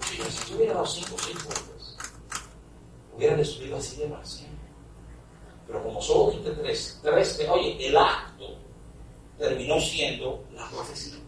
[0.00, 1.96] si tú hubieras dado cinco o seis golpes,
[3.16, 4.58] hubiera destruido así de siempre.
[5.66, 8.56] Pero como solo diste tres, tres, oye, el acto
[9.38, 11.18] terminó siendo la profecía.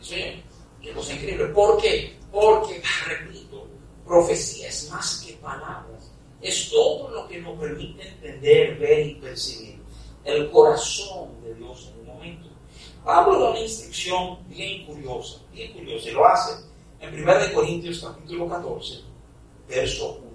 [0.00, 0.42] ¿Sí?
[0.80, 1.46] Qué cosa increíble.
[1.46, 2.16] ¿Por qué?
[2.30, 3.66] Porque, repito,
[4.06, 9.73] profecía es más que palabras, es todo lo que nos permite entender, ver y percibir
[10.24, 12.48] el corazón de Dios en un momento.
[13.04, 16.64] Pablo da una instrucción bien curiosa, bien curiosa, y lo hace
[17.00, 19.02] en 1 Corintios capítulo 14,
[19.68, 20.34] verso 1.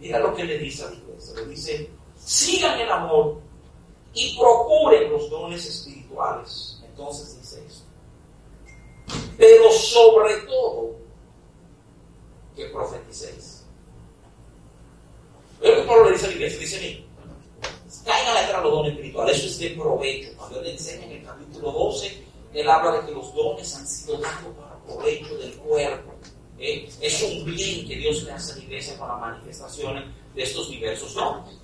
[0.00, 3.40] Mira lo que le dice a la iglesia, le dice, sigan el amor
[4.12, 6.82] y procuren los dones espirituales.
[6.84, 7.84] Entonces dice esto.
[9.38, 10.96] Pero sobre todo,
[12.56, 13.64] que profeticéis.
[15.60, 17.04] Pero que Pablo le dice a la iglesia, dice,
[18.04, 20.28] caigan a los dones espirituales, eso es de provecho.
[20.36, 24.18] Cuando él enseña en el capítulo 12, él habla de que los dones han sido
[24.18, 26.12] dados para provecho del cuerpo.
[26.58, 26.88] ¿eh?
[27.00, 30.04] Es un bien que Dios le hace a la iglesia para manifestaciones
[30.34, 31.58] de estos diversos dones.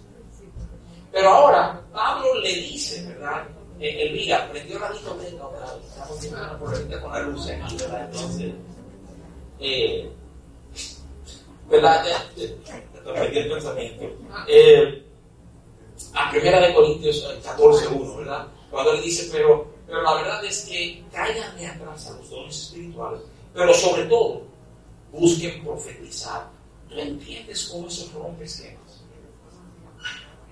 [1.13, 3.47] Pero ahora, Pablo le dice, ¿verdad?
[3.81, 5.45] Eh, Elvira, prendió la discoteca.
[5.87, 8.05] Estamos por con la luz aquí, ¿verdad?
[8.05, 8.53] Entonces,
[9.59, 10.11] eh,
[11.69, 12.05] ¿verdad?
[12.37, 14.05] Te el pensamiento.
[14.47, 15.05] Eh,
[16.15, 18.49] a primera de Corintios 14, 1, ¿verdad?
[18.71, 22.57] Cuando le dice, pero, pero la verdad es que caigan de atrás a los dones
[22.57, 23.21] espirituales,
[23.53, 24.43] pero sobre todo,
[25.13, 26.49] busquen profetizar.
[26.89, 29.03] ¿Tú entiendes cómo eso rompe esquemas?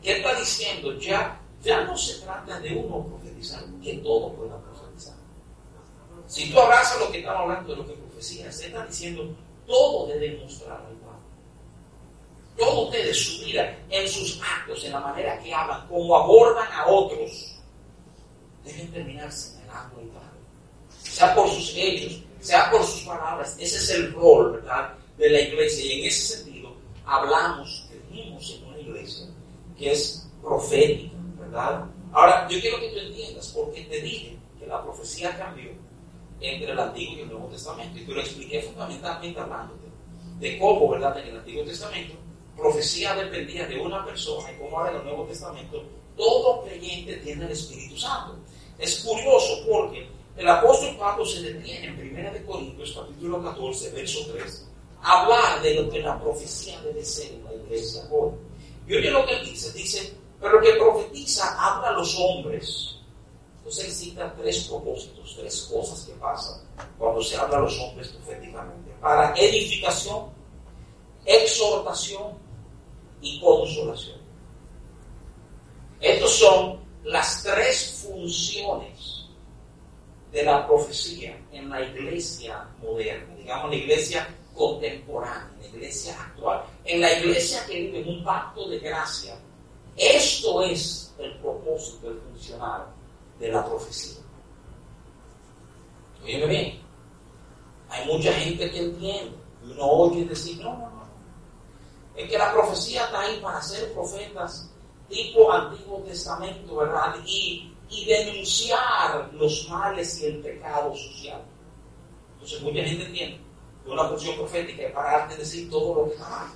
[0.02, 0.96] ¿Qué está diciendo?
[0.98, 5.16] Ya, ya no se trata de uno profetizar, que todo pueda profetizar.
[6.26, 9.34] Si tú abrazas lo que estamos hablando de lo que profecía, se está diciendo,
[9.66, 11.07] todo debe mostrar al.
[12.58, 16.88] Todo ustedes, su vida, en sus actos, en la manera que hablan, como abordan a
[16.88, 17.54] otros,
[18.64, 20.38] deben terminar señalando al Padre.
[21.02, 23.56] Sea por sus hechos, sea por sus palabras.
[23.60, 25.84] Ese es el rol, ¿verdad?, de la iglesia.
[25.84, 26.74] Y en ese sentido,
[27.06, 29.26] hablamos, vivimos en una iglesia
[29.76, 31.84] que es profética, ¿verdad?
[32.12, 35.70] Ahora, yo quiero que tú entiendas, porque te dije que la profecía cambió
[36.40, 39.86] entre el Antiguo y el Nuevo Testamento, y te lo expliqué fundamentalmente hablándote
[40.40, 42.14] de cómo, ¿verdad?, en el Antiguo Testamento,
[42.58, 45.82] profecía dependía de una persona, y como ahora en el Nuevo Testamento,
[46.16, 48.36] todo creyente tiene el Espíritu Santo.
[48.78, 54.20] Es curioso porque el apóstol Pablo se detiene en 1 de Corintios capítulo 14, verso
[54.32, 54.66] 3,
[55.02, 58.32] a hablar de lo que la profecía debe ser en la iglesia hoy.
[58.86, 62.96] Y oye lo que él dice, dice, pero que profetiza habla a los hombres.
[63.58, 66.60] Entonces él cita tres propósitos, tres cosas que pasan
[66.98, 68.92] cuando se habla a los hombres proféticamente.
[69.00, 70.26] Para edificación,
[71.24, 72.47] exhortación
[73.20, 74.18] y consolación.
[76.00, 79.26] Estas son las tres funciones
[80.32, 87.00] de la profecía en la iglesia moderna, digamos la iglesia contemporánea, la iglesia actual, en
[87.00, 89.38] la iglesia que vive en un pacto de gracia.
[89.96, 92.86] Esto es el propósito, el funcional
[93.38, 94.22] de la profecía.
[96.22, 96.78] Oye bien,
[97.88, 100.87] hay mucha gente que entiende, uno oye decir, no, no,
[102.18, 104.70] es que la profecía está ahí para ser profetas
[105.08, 107.16] tipo Antiguo Testamento, ¿verdad?
[107.24, 107.74] Y,
[108.06, 111.42] denunciar los males y el pecado social.
[112.34, 113.40] Entonces mucha gente entiende
[113.86, 116.46] una función profética es pararte de decir todo lo que está mal.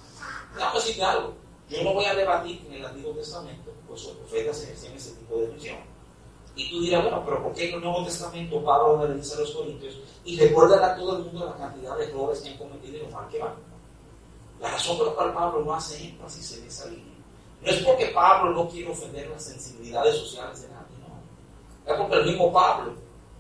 [0.55, 1.35] Déjame decirte algo.
[1.69, 5.37] Yo no voy a debatir en el Antiguo Testamento, pues los profetas ejercían ese tipo
[5.39, 5.79] de función.
[6.55, 9.53] Y tú dirás, bueno, pero ¿por qué en el Nuevo Testamento Pablo dice a los
[9.53, 13.01] Corintios y recuerda a todo el mundo la cantidad de errores que han cometido y
[13.01, 13.72] lo mal que van?
[14.63, 17.13] La razón por la cual Pablo no hace énfasis en esa línea
[17.63, 21.93] no es porque Pablo no quiere ofender las sensibilidades sociales de nadie, no.
[21.93, 22.95] Es porque el mismo Pablo,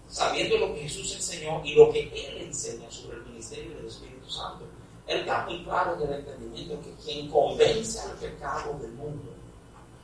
[0.08, 4.30] sabiendo lo que Jesús enseñó y lo que él enseña sobre el ministerio del Espíritu
[4.30, 4.64] Santo,
[5.08, 9.32] él está muy claro del entendimiento que quien convence al pecado del mundo,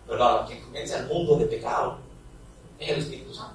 [0.07, 1.99] perdón, quien convence al mundo de pecado,
[2.81, 3.55] es el Espíritu Santo.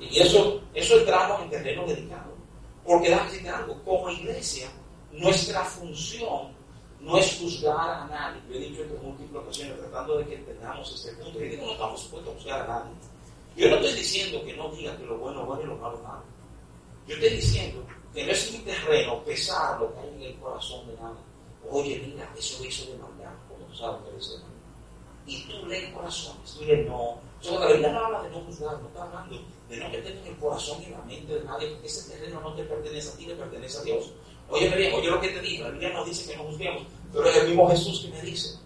[0.00, 2.29] Y eso, eso entramos en terreno dedicado.
[2.84, 4.68] Porque dame decirte algo, como iglesia,
[5.12, 6.48] nuestra función
[7.00, 8.40] no es juzgar a nadie.
[8.48, 11.44] Yo he dicho esto en múltiples ocasiones tratando de que entendamos este punto.
[11.44, 12.92] Y digo, no estamos supuestos a juzgar a nadie.
[13.56, 15.96] Yo no estoy diciendo que no diga que lo bueno es bueno y lo malo
[15.96, 16.22] es malo.
[17.06, 20.86] Yo estoy diciendo que no es mi terreno pesar lo que hay en el corazón
[20.86, 21.20] de nadie.
[21.70, 24.49] Oye, mira, eso hizo de maldad, como tú sabes que
[25.26, 27.18] Y tú lees corazones, lees no.
[27.48, 29.36] O la Biblia no habla de no juzgar, no está hablando
[29.68, 32.54] de no meter en el corazón y la mente de nadie, porque ese terreno no
[32.54, 34.12] te pertenece a ti, le pertenece a Dios.
[34.48, 37.24] Oye, bien, oye lo que te digo, la Biblia no dice que no juzguemos, pero
[37.24, 38.58] es el mismo Jesús que me dice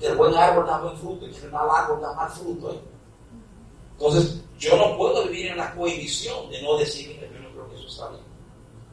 [0.00, 2.72] que el buen árbol da buen fruto y que el mal árbol da mal fruto.
[2.72, 2.80] ¿eh?
[3.92, 7.68] Entonces, yo no puedo vivir en la cohibición de no decir que yo no creo
[7.68, 8.22] que eso está bien.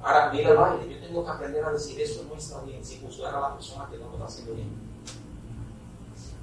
[0.01, 3.01] Ahora, mira el baile, yo tengo que aprender a decir eso no está bien sin
[3.01, 4.86] juzgar a la persona que no lo está haciendo bien.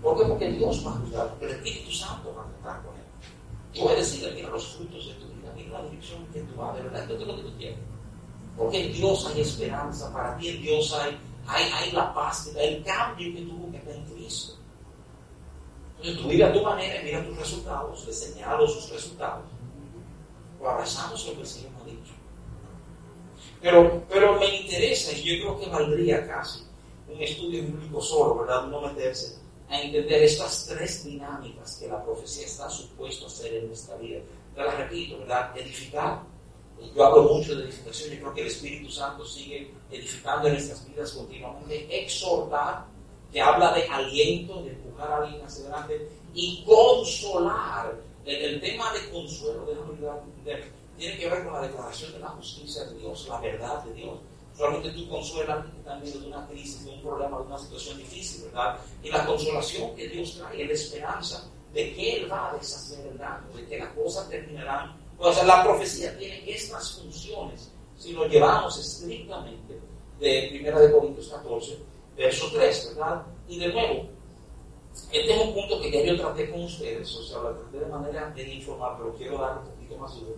[0.05, 0.25] ¿Por qué?
[0.27, 3.05] Porque Dios va a juzgar, porque el Espíritu Santo va a tratar con él.
[3.73, 6.77] Tú puedes decirle, mira los frutos de tu vida, mira la dirección que tú vas,
[6.77, 7.79] de verdad, esto es lo que tú quieres.
[8.59, 12.85] Porque en Dios hay esperanza, para ti en Dios hay, hay, hay la paz, el
[12.85, 14.53] cambio que tuvo que tener en Cristo.
[15.97, 19.45] Entonces tú mira tu manera mira tus resultados, le señalo sus resultados.
[20.61, 22.13] O abrazamos lo que el Señor ha dicho.
[23.63, 26.63] Pero, pero me interesa y yo creo que valdría casi
[27.09, 28.67] un estudio bíblico solo, ¿verdad?
[28.67, 33.69] No meterse a entender estas tres dinámicas que la profecía está supuesto a hacer en
[33.69, 34.21] nuestra vida.
[34.55, 35.57] Te las repito, ¿verdad?
[35.57, 36.23] Edificar.
[36.95, 40.87] Yo hablo mucho de edificación, yo creo que el Espíritu Santo sigue edificando en nuestras
[40.87, 42.05] vidas continuamente.
[42.05, 42.85] Exhortar,
[43.33, 46.09] que habla de aliento, de empujar a alguien hacia adelante.
[46.35, 47.95] Y consolar.
[48.25, 50.65] El, tema de consuelo, de,
[50.97, 54.19] tiene que ver con la declaración de la justicia de Dios, la verdad de Dios.
[54.57, 58.45] Solamente tú consuelas que están de una crisis, de un problema, de una situación difícil,
[58.45, 58.79] ¿verdad?
[59.03, 63.05] Y la consolación que Dios trae es la esperanza de que Él va a deshacer
[63.07, 64.97] el daño, de que las cosas terminarán.
[65.19, 69.81] O sea, la profecía tiene estas funciones si lo llevamos estrictamente
[70.21, 71.79] de 1 de Corintios 14,
[72.17, 73.23] verso 3, ¿verdad?
[73.49, 74.09] Y de nuevo,
[75.11, 77.87] este es un punto que ya yo traté con ustedes, o sea, lo traté de
[77.87, 80.37] manera de informar, pero quiero dar un poquito más duro.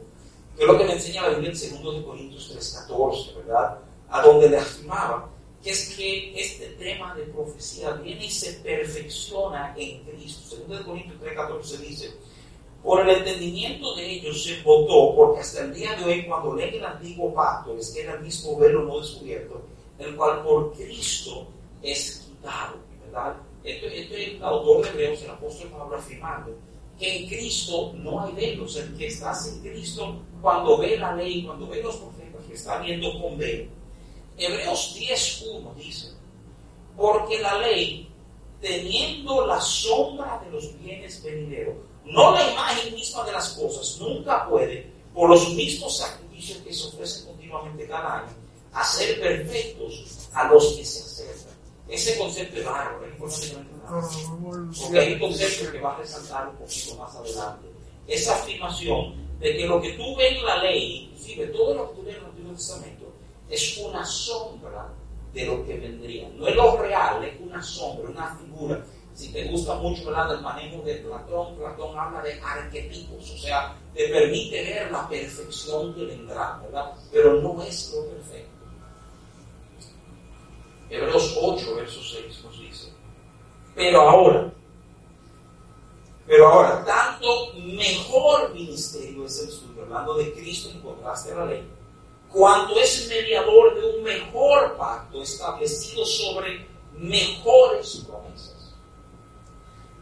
[0.56, 3.78] Que lo que me enseña la Biblia en 2 de Corintios 3, 14, ¿verdad?
[4.10, 5.30] A donde le afirmaba
[5.66, 10.50] que es que este tema de profecía viene y se perfecciona en Cristo.
[10.50, 12.14] Segundo de Corintios 3:14 dice,
[12.84, 16.74] por el entendimiento de ellos se votó, porque hasta el día de hoy cuando leen
[16.74, 19.60] el antiguo pacto les queda el mismo velo no descubierto,
[19.98, 21.48] el cual por Cristo
[21.82, 23.36] es quitado, ¿verdad?
[23.64, 26.52] Esto, es el autor de Hebreos, el apóstol Pablo afirmando
[26.96, 31.44] que en Cristo no hay velos, el que está en Cristo cuando ve la ley,
[31.44, 33.75] cuando ve los profetas, que está viendo con velo
[34.38, 36.08] Hebreos 10.1 dice,
[36.96, 38.08] porque la ley,
[38.60, 44.48] teniendo la sombra de los bienes venideros, no la imagen misma de las cosas, nunca
[44.48, 48.32] puede, por los mismos sacrificios que se ofrecen continuamente cada año,
[48.72, 51.56] hacer perfectos a los que se acercan.
[51.88, 53.76] Ese concepto es raro, es importante
[54.80, 57.68] porque hay un concepto que va a resaltar un poquito más adelante.
[58.06, 61.96] Esa afirmación de que lo que tú ves en la ley, inclusive todo lo que
[61.96, 63.05] tú ves en el Antiguo Testamento,
[63.48, 64.88] es una sombra
[65.32, 66.28] de lo que vendría.
[66.30, 68.84] No es lo real, es una sombra, una figura.
[69.14, 74.08] Si te gusta mucho el manejo de Platón, Platón habla de arquetipos, o sea, te
[74.08, 76.92] permite ver la perfección que vendrá, ¿verdad?
[77.10, 78.50] Pero no es lo perfecto.
[80.90, 82.92] Hebreos 8, verso 6 nos dice,
[83.74, 84.52] pero ahora,
[86.26, 91.46] pero ahora, tanto mejor ministerio es el suyo, hablando de Cristo en contraste a la
[91.46, 91.68] ley,
[92.36, 98.74] cuando es mediador de un mejor pacto establecido sobre mejores promesas.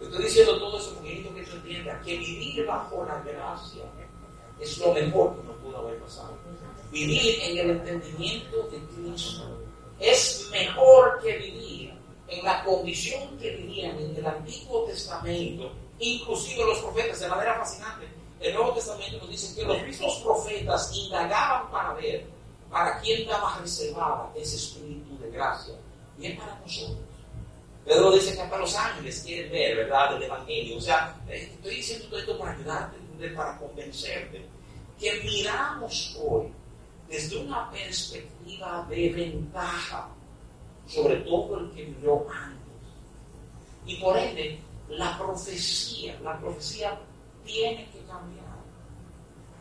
[0.01, 3.85] Estoy diciendo todo eso porque necesito que tú entiendas que vivir bajo la gracia
[4.59, 6.37] es lo mejor que nos pudo haber pasado.
[6.90, 9.57] Vivir en el entendimiento de Cristo
[10.01, 11.94] es mejor que vivir
[12.27, 15.70] en la condición que vivían en el Antiguo Testamento,
[16.01, 18.09] inclusive los profetas, de manera fascinante
[18.40, 22.35] el Nuevo Testamento nos dice que los mismos profetas indagaban para ver
[22.75, 25.75] para quién estaba reservada ese espíritu de gracia.
[26.18, 26.99] Y es para nosotros.
[27.85, 30.79] Pedro dice que hasta los ángeles quieren ver, ¿verdad?, el Evangelio.
[30.79, 32.97] O sea, estoy diciendo todo esto para ayudarte,
[33.37, 34.44] para convencerte,
[34.99, 36.53] que miramos hoy
[37.09, 40.09] desde una perspectiva de ventaja
[40.87, 42.61] sobre todo el que vivió antes.
[43.87, 46.99] Y por ende, la profecía, la profecía
[47.44, 48.44] tiene que cambiar.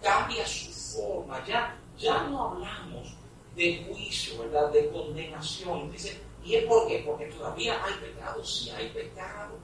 [0.01, 1.45] Cambia su forma.
[1.45, 3.15] Ya, ya no hablamos
[3.55, 4.71] de juicio, ¿verdad?
[4.71, 5.91] De condenación.
[5.91, 7.03] Dice, ¿y es por qué?
[7.05, 9.57] Porque todavía hay pecado, sí hay pecado.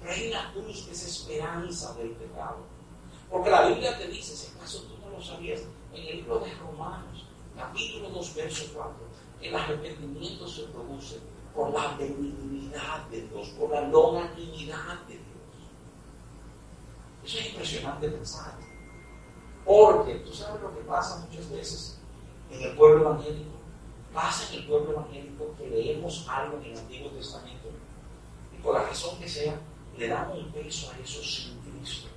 [0.00, 2.58] Pero hay una cruz que es esperanza del pecado.
[3.30, 6.52] Porque la Biblia te dice, si acaso tú no lo sabías, en el libro de
[6.54, 7.24] Romanos,
[7.56, 8.94] capítulo 2, verso 4,
[9.42, 11.20] el arrepentimiento se produce
[11.54, 15.23] por la benignidad de Dios, por la longanimidad de Dios.
[17.24, 18.54] Eso es impresionante pensar.
[19.64, 21.98] Porque tú sabes lo que pasa muchas veces
[22.50, 23.50] en el pueblo evangélico.
[24.12, 27.68] Pasa en el pueblo evangélico que leemos algo en el Antiguo Testamento
[28.56, 29.58] y por la razón que sea,
[29.96, 32.08] le damos un peso a eso sin Cristo.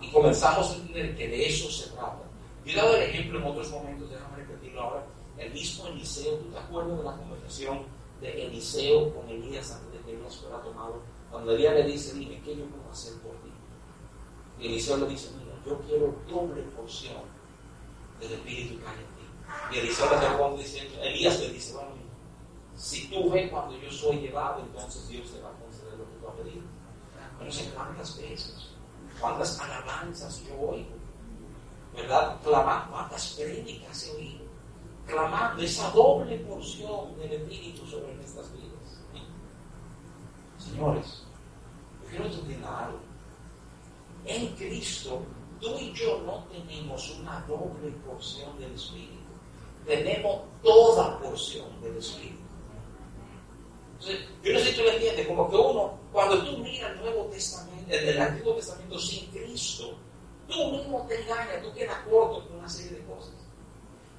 [0.00, 2.22] Y comenzamos a entender que de eso se trata.
[2.64, 5.06] Yo he dado el ejemplo en otros momentos, déjame repetirlo ahora.
[5.38, 7.82] El mismo Eliseo, ¿tú te acuerdas de la conversación
[8.20, 11.02] de Eliseo con Elías antes de que Elías fuera tomado?
[11.32, 13.50] Cuando Elías le dice, dime, ¿qué yo puedo hacer por ti?
[14.60, 17.22] Y Eliseo le dice, mira, yo quiero doble porción
[18.20, 19.74] del Espíritu que hay en ti.
[19.74, 21.90] Y Eliseo le responde diciendo, Elías le dice, bueno,
[22.76, 26.16] si tú ves cuando yo soy llevado, entonces Dios te va a conceder lo que
[26.16, 26.62] tú has pedido.
[27.38, 28.68] Pero no sé cuántas veces,
[29.18, 30.94] cuántas alabanzas yo oigo,
[31.94, 32.38] ¿verdad?
[32.44, 34.52] Cuántas prédicas he oído
[35.06, 38.72] clamando esa doble porción del Espíritu sobre nuestras vidas.
[40.58, 41.21] Señores,
[42.12, 42.98] que entiendan algo.
[44.24, 45.22] En Cristo,
[45.60, 49.12] tú y yo no tenemos una doble porción del Espíritu.
[49.86, 52.42] Tenemos toda porción del Espíritu.
[54.42, 57.24] Yo no sé si tú lo entiendes, como que uno, cuando tú miras el Nuevo
[57.26, 59.94] Testamento, el, Antiguo Testamento sin Cristo,
[60.48, 63.34] tú mismo te engañas, tú quedas corto con una serie de cosas.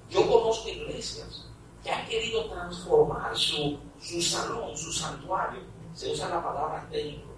[0.10, 1.46] Yo conozco iglesias
[1.84, 5.62] que han querido transformar su, su salón, su santuario.
[5.94, 7.32] Se usa la palabra templo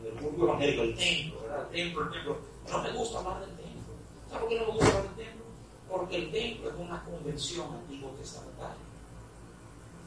[0.00, 1.66] en, el mundo evangélico, el templo, ¿verdad?
[1.72, 2.38] El templo, el templo.
[2.70, 3.94] No me gusta hablar del templo.
[4.28, 5.44] ¿Sabes por qué no me gusta hablar del templo?
[5.90, 8.76] Porque el templo es una convención antiguo testamentaria.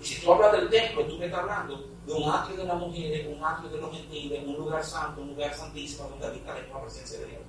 [0.02, 2.78] Y si tú hablas del templo, tú me estás hablando de un atrio de las
[2.78, 6.82] mujeres, un atrio de los gentiles, un lugar santo, un lugar santísimo donde habita la
[6.82, 7.41] presencia de Dios.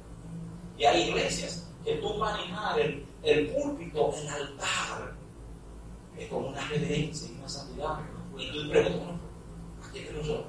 [0.78, 5.14] Y hay iglesias que tú manejar el, el púlpito, el altar,
[6.16, 7.98] es como una reverencia y una santidad.
[8.38, 9.16] Y tú preguntas,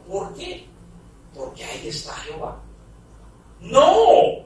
[0.08, 0.68] ¿por qué?
[1.36, 2.62] Porque ahí está Jehová.
[3.60, 4.46] No,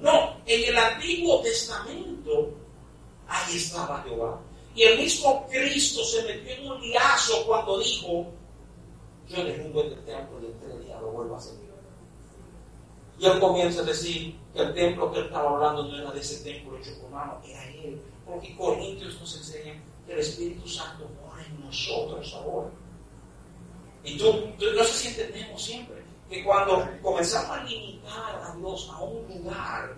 [0.00, 2.50] no, en el Antiguo Testamento
[3.26, 4.40] ahí estaba Jehová.
[4.74, 8.26] Y el mismo Cristo se metió en un liazo cuando dijo,
[9.28, 11.54] yo derrumbo este templo y en tres días lo vuelvo a hacer.
[13.18, 16.20] Y él comienza a decir que el templo que él estaba hablando no era de
[16.20, 18.02] ese templo hecho con mano, era él.
[18.26, 22.70] Porque Corintios nos enseña que el Espíritu Santo mora en nosotros ahora.
[24.02, 26.01] Y tú, no sé si entendemos siempre
[26.32, 29.94] que cuando comenzamos a limitar a Dios a un lugar,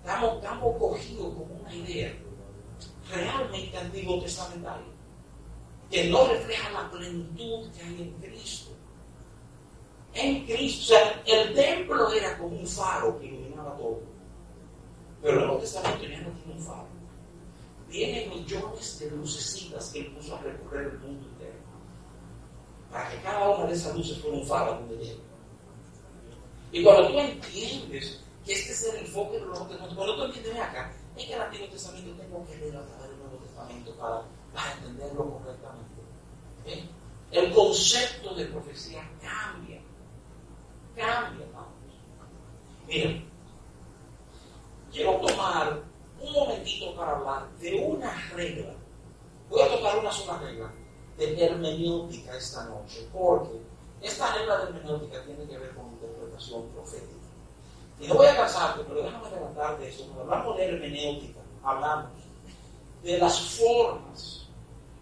[0.00, 2.16] estamos, estamos cogidos con una idea
[3.10, 4.86] realmente antiguo testamentario,
[5.90, 8.70] que no refleja la plenitud que hay en Cristo.
[10.14, 14.00] En Cristo, o sea, el templo era como un faro que iluminaba todo.
[15.20, 16.86] Pero el Nuevo Testamento ya no tiene un faro.
[17.90, 21.58] Tiene millones de lucecitas que puso a recorrer el mundo entero.
[22.88, 25.29] Para que cada una de esas luces fuera un faro donde llega.
[26.72, 30.56] Y cuando tú entiendes que este es el enfoque del Nuevo Testamento, cuando tú entiendes
[30.56, 34.22] acá, es que el Antiguo Testamento tengo que leer a del Nuevo Testamento para,
[34.54, 36.00] para entenderlo correctamente.
[36.66, 36.88] ¿Eh?
[37.32, 39.80] El concepto de profecía cambia.
[40.96, 41.70] Cambia, vamos.
[42.86, 43.30] Miren,
[44.92, 45.82] quiero tomar
[46.20, 48.74] un momentito para hablar de una regla.
[49.48, 50.72] Voy a tocar una sola regla
[51.16, 53.60] de hermenéutica esta noche, porque
[54.00, 55.69] esta regla de hermenéutica tiene que ver
[56.48, 57.20] profética.
[58.00, 60.04] Y no voy a cansarte, pero déjame levantar de eso.
[60.06, 62.10] Cuando hablamos de hermenéutica, hablamos
[63.02, 64.48] de las formas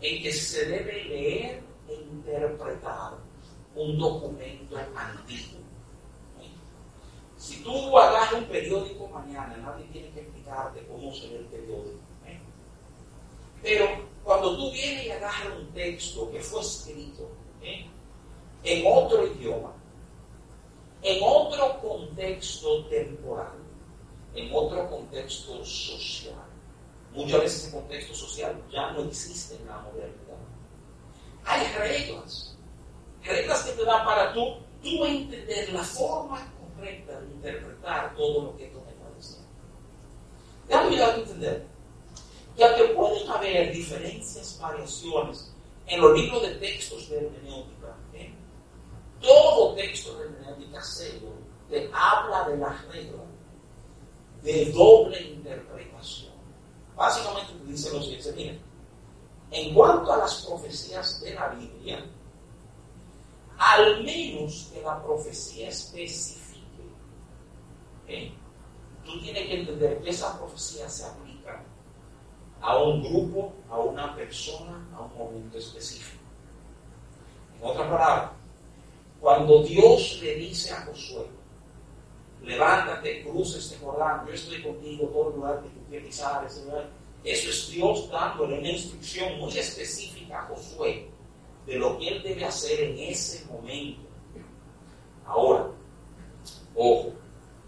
[0.01, 3.14] en que se debe leer e interpretar
[3.74, 5.59] un documento antiguo.
[7.36, 12.01] Si tú agarras un periódico mañana, nadie tiene que explicarte cómo se lee el periódico.
[12.26, 12.41] ¿eh?
[13.62, 13.86] Pero
[14.24, 17.30] cuando tú vienes y agarras un texto que fue escrito
[17.62, 17.86] ¿eh?
[18.64, 19.72] en otro idioma,
[21.03, 23.53] en otro contexto temporal,
[24.34, 26.34] en otro contexto social.
[27.12, 30.36] Muchas veces ese contexto social ya no existe en la modernidad.
[31.44, 32.57] Hay reglas,
[33.22, 38.57] reglas que te dan para tú, tú entender la forma correcta de interpretar todo lo
[38.57, 39.49] que esto me diciendo.
[40.68, 41.66] Déjame a entender
[42.57, 45.53] que aunque pueden haber diferencias, variaciones
[45.86, 47.78] en los libros de textos de hermenéutica.
[49.20, 51.32] Todo texto de hermenéutica serio
[51.68, 53.26] te habla de las reglas
[54.42, 56.32] de doble interpretación.
[56.96, 58.60] Básicamente dice lo siguiente, miren,
[59.50, 62.04] en cuanto a las profecías de la Biblia,
[63.58, 66.82] al menos que la profecía especifique,
[68.06, 68.32] ¿eh?
[69.04, 71.62] tú tienes que entender que esa profecía se aplica
[72.60, 76.22] a un grupo, a una persona, a un momento específico.
[77.58, 78.30] En otras palabras,
[79.20, 81.26] cuando Dios le dice a Josué,
[82.42, 86.46] levántate, cruza este Jordán, yo estoy contigo, todo el lugar que tú quieres pisar,
[87.24, 91.08] eso es Dios dándole una instrucción muy específica a Josué
[91.66, 94.00] de lo que él debe hacer en ese momento.
[95.26, 95.68] Ahora,
[96.74, 97.12] ojo,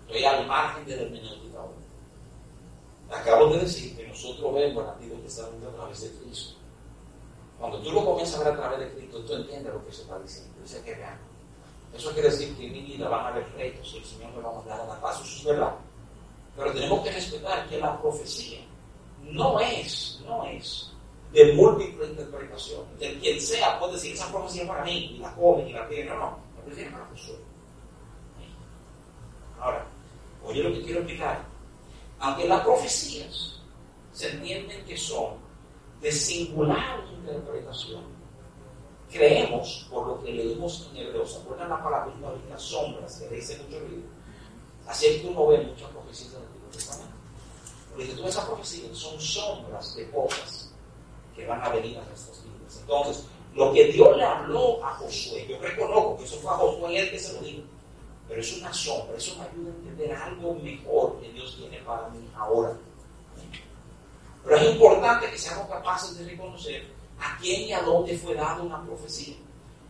[0.06, 3.20] estoy al margen de la ahora.
[3.20, 6.54] Acabo de decir que nosotros vemos el Antiguo Testamento a través de Cristo.
[7.58, 10.02] Cuando tú lo comienzas a ver a través de Cristo, tú entiendes lo que se
[10.02, 10.54] está diciendo.
[10.62, 11.29] Dice que vean
[11.94, 14.50] eso quiere decir que en mi vida van a haber retos el Señor me va
[14.50, 15.74] a mandar a la paz, eso es verdad.
[16.56, 18.60] Pero tenemos que respetar que la profecía
[19.22, 20.92] no es, no es
[21.32, 22.84] de múltiple interpretación.
[22.98, 26.10] De quien sea puede decir esa profecía para mí, y la come y la tiene.
[26.10, 27.36] No, no, la profecía es para Josué.
[29.60, 29.86] Ahora,
[30.44, 31.44] oye lo que quiero explicar.
[32.18, 33.60] Aunque las profecías
[34.12, 35.34] se entienden que son
[36.00, 38.02] de singular interpretación.
[39.10, 42.12] Creemos, por lo que leímos en Hebreo, ¿se acuerdan la palabra
[42.48, 44.08] las sombras que dice mucho libro?
[44.86, 47.16] Así es que uno ve muchas profecías del Antiguo Testamento.
[47.90, 50.72] Porque todas esas profecías son sombras de cosas
[51.34, 52.78] que van a venir a nuestras vidas.
[52.80, 57.00] Entonces, lo que Dios le habló a Josué, yo reconozco que eso fue a Josué
[57.00, 57.62] el que se lo dijo,
[58.28, 62.08] pero es una sombra, eso me ayuda a entender algo mejor que Dios tiene para
[62.10, 62.76] mí ahora.
[64.44, 68.62] Pero es importante que seamos capaces de reconocer a quién y a dónde fue dada
[68.62, 69.36] una profecía.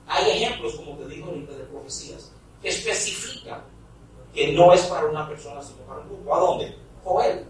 [0.06, 3.62] Hay ejemplos, como te digo de profecías que especifican
[4.34, 6.34] que no es para una persona, sino para un grupo.
[6.34, 6.76] ¿A dónde?
[7.04, 7.46] Joel.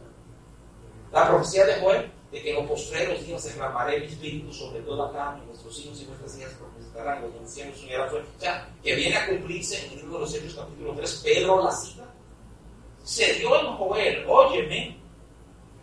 [1.13, 5.13] La profecía de Joel, de que en los postreros días derramaré mi espíritu sobre toda
[5.13, 9.29] carne, nuestros hijos y nuestras hijas profetizarán, los ancianos unirán O sea, que viene a
[9.29, 12.05] cumplirse en el libro de los Hechos, capítulo 3, Pedro la cita.
[13.03, 14.97] Se dio en Joel, óyeme,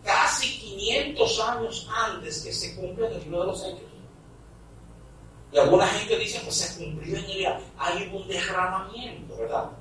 [0.04, 3.87] casi 500 años antes que se cumpla el libro de los Hechos.
[5.52, 9.72] Y alguna gente dice, pues se cumplió en ella, hay un derramamiento, ¿verdad?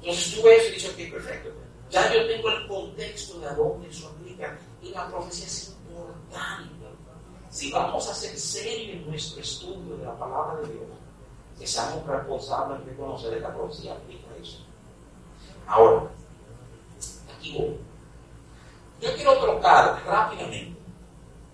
[0.00, 1.50] Entonces tú ves y dices, ok, perfecto.
[1.90, 6.74] Ya yo tengo el contexto de a dónde eso aplica y la profecía es importante.
[7.48, 10.86] Si vamos a ser serios en nuestro estudio de la palabra de Dios,
[11.58, 14.58] que seamos responsables de conocer esta profecía aplica eso.
[15.66, 16.10] Ahora,
[17.36, 17.76] aquí voy.
[19.00, 20.78] Yo quiero tocar rápidamente,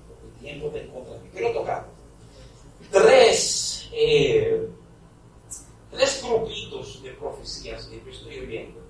[0.08, 1.91] porque el tiempo te encuentra, quiero tocar
[2.92, 4.68] tres, eh,
[5.90, 8.80] tres grupitos de profecías que estoy viendo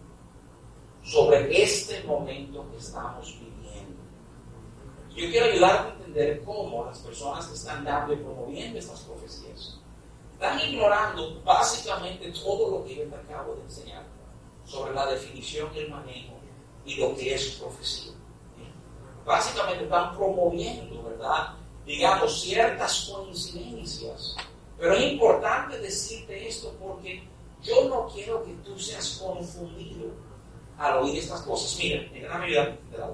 [1.03, 4.03] sobre este momento que estamos viviendo.
[5.14, 9.78] Yo quiero ayudarte a entender cómo las personas que están dando y promoviendo estas profecías
[10.32, 14.05] están ignorando básicamente todo lo que yo te acabo de enseñar
[14.64, 16.34] sobre la definición y el manejo
[16.84, 18.12] y lo que es profecía
[19.24, 21.55] básicamente están promoviendo, ¿verdad?
[21.87, 24.37] Digamos, ciertas coincidencias.
[24.78, 27.22] Pero es importante decirte esto porque
[27.62, 30.11] yo no quiero que tú seas confundido
[30.78, 31.76] al oír estas cosas.
[31.78, 33.11] Mira, déjame ayudar de la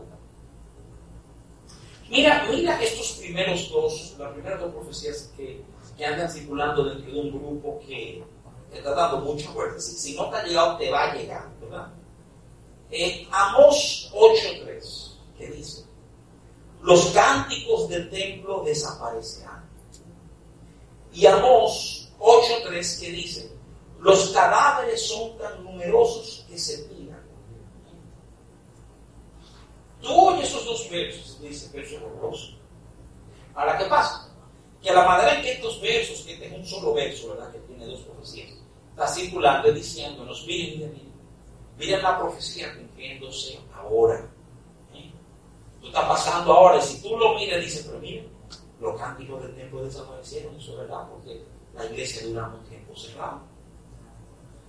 [2.08, 5.62] Mira, mira estos primeros dos, las primeras dos profecías que,
[5.96, 8.24] que andan circulando dentro de un grupo que,
[8.72, 9.78] está dando mucha fuerza.
[9.78, 11.88] Si, no te ha llegado, te va a llegar, ¿verdad?
[12.90, 15.84] Eh, Amos 8.3, ¿qué dice?
[16.82, 19.68] Los cánticos del templo desaparecerán.
[21.12, 23.52] Y Amós 8.3 que dice,
[24.00, 27.22] los cadáveres son tan numerosos que se tiran.
[30.00, 32.52] Tú oyes esos dos versos, dice verso horroroso.
[33.54, 34.30] Ahora, ¿qué pasa?
[34.80, 37.50] Que a la manera en que estos versos, que este es un solo verso, ¿verdad?
[37.50, 38.52] Que tiene dos profecías,
[38.90, 41.12] está circulando diciéndonos, miren, miren, miren,
[41.76, 44.30] miren la profecía cumpliéndose ahora
[45.86, 46.78] está pasando ahora.
[46.78, 48.24] Y si tú lo miras, dices, pero mira,
[48.80, 53.40] los cánticos del templo desaparecieron, eso es verdad, porque la iglesia duraba un tiempo cerrado.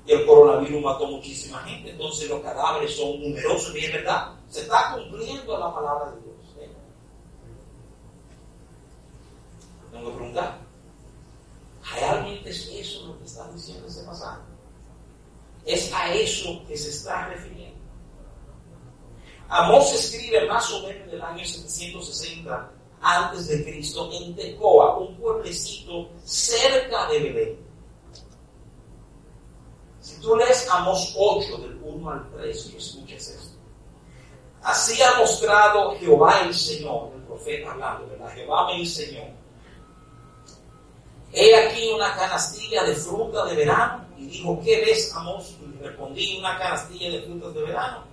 [0.06, 4.62] Y el coronavirus mató muchísima gente, entonces los cadáveres son numerosos, y es verdad, se
[4.62, 6.36] está cumpliendo la palabra de Dios.
[6.60, 6.70] ¿eh?
[9.92, 10.58] Tengo que preguntar,
[11.94, 14.42] ¿realmente es eso lo que está diciendo ese pasaje?
[15.66, 17.59] ¿Es a eso que se está refiriendo?
[19.50, 22.72] Amós escribe más o menos en el año 760
[23.02, 27.60] antes de Cristo en Tecoa, un pueblecito cerca de Belén.
[30.00, 33.58] Si tú lees Amós 8 del 1 al 3 y escuches esto.
[34.62, 38.32] Así ha mostrado Jehová el Señor, el profeta hablando, ¿verdad?
[38.36, 39.24] Jehová me enseñó.
[41.34, 44.06] He aquí una canastilla de fruta de verano.
[44.16, 45.56] Y dijo, ¿qué ves, Amós?
[45.62, 48.09] Y respondí, una canastilla de frutas de verano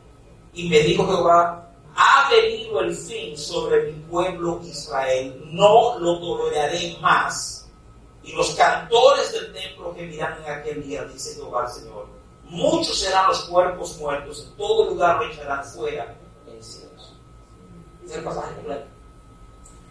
[0.56, 6.96] y me dijo Jehová, ha venido el fin sobre mi pueblo Israel, no lo toleraré
[7.00, 7.68] más.
[8.24, 12.06] Y los cantores del templo que miran en aquel día, dice Jehová el Señor,
[12.44, 17.14] muchos serán los cuerpos muertos, en todo lugar lo echarán fuera en cielos.
[18.04, 18.86] Es el pasaje completo.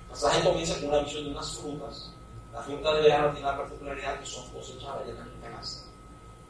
[0.01, 2.11] El pasaje comienza con una visión de unas frutas.
[2.51, 5.87] La fruta de verano tiene la particularidad que son cosechadas de la canasta.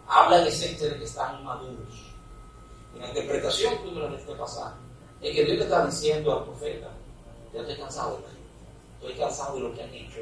[0.07, 2.05] Habla en esencia de que están maduros
[3.00, 4.76] la interpretación que uno de este pasaje,
[5.22, 6.89] es que Dios le está diciendo al profeta,
[7.54, 8.38] ya estoy cansado de ti,
[9.00, 10.20] estoy cansado de lo que han hecho.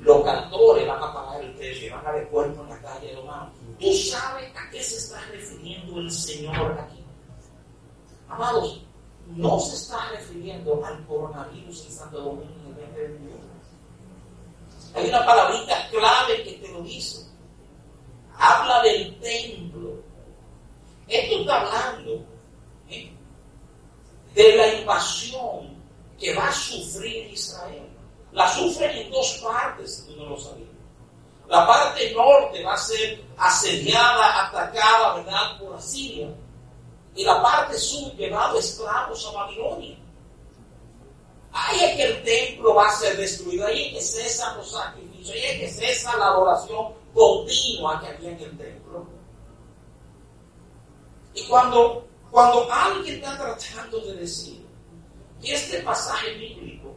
[0.00, 3.08] Los cantores van a pagar el precio y van a ver cuerpo en la calle
[3.08, 3.52] de los manos.
[3.78, 7.02] ¿Tú sabes a qué se está refiriendo el Señor aquí?
[8.28, 8.82] Amados,
[9.28, 13.44] no se está refiriendo al coronavirus en Santo Domingo en el 2021.
[14.94, 17.26] Hay una palabrita clave que te lo dice.
[18.36, 19.93] Habla del templo
[21.08, 22.24] esto está hablando
[22.88, 23.12] ¿eh?
[24.34, 25.74] de la invasión
[26.18, 27.88] que va a sufrir Israel.
[28.32, 30.68] La sufre en dos partes, si tú no lo sabías.
[31.48, 36.28] La parte norte va a ser asediada, atacada, ¿verdad?, por Asiria.
[37.14, 39.96] Y la parte sur llevado esclavos a Babilonia.
[41.52, 45.30] Ahí es que el templo va a ser destruido, ahí es que cesan los sacrificios,
[45.30, 48.73] ahí es que cesa la adoración continua que había en el templo.
[51.34, 54.64] Y cuando, cuando alguien está tratando de decir
[55.42, 56.94] que este pasaje bíblico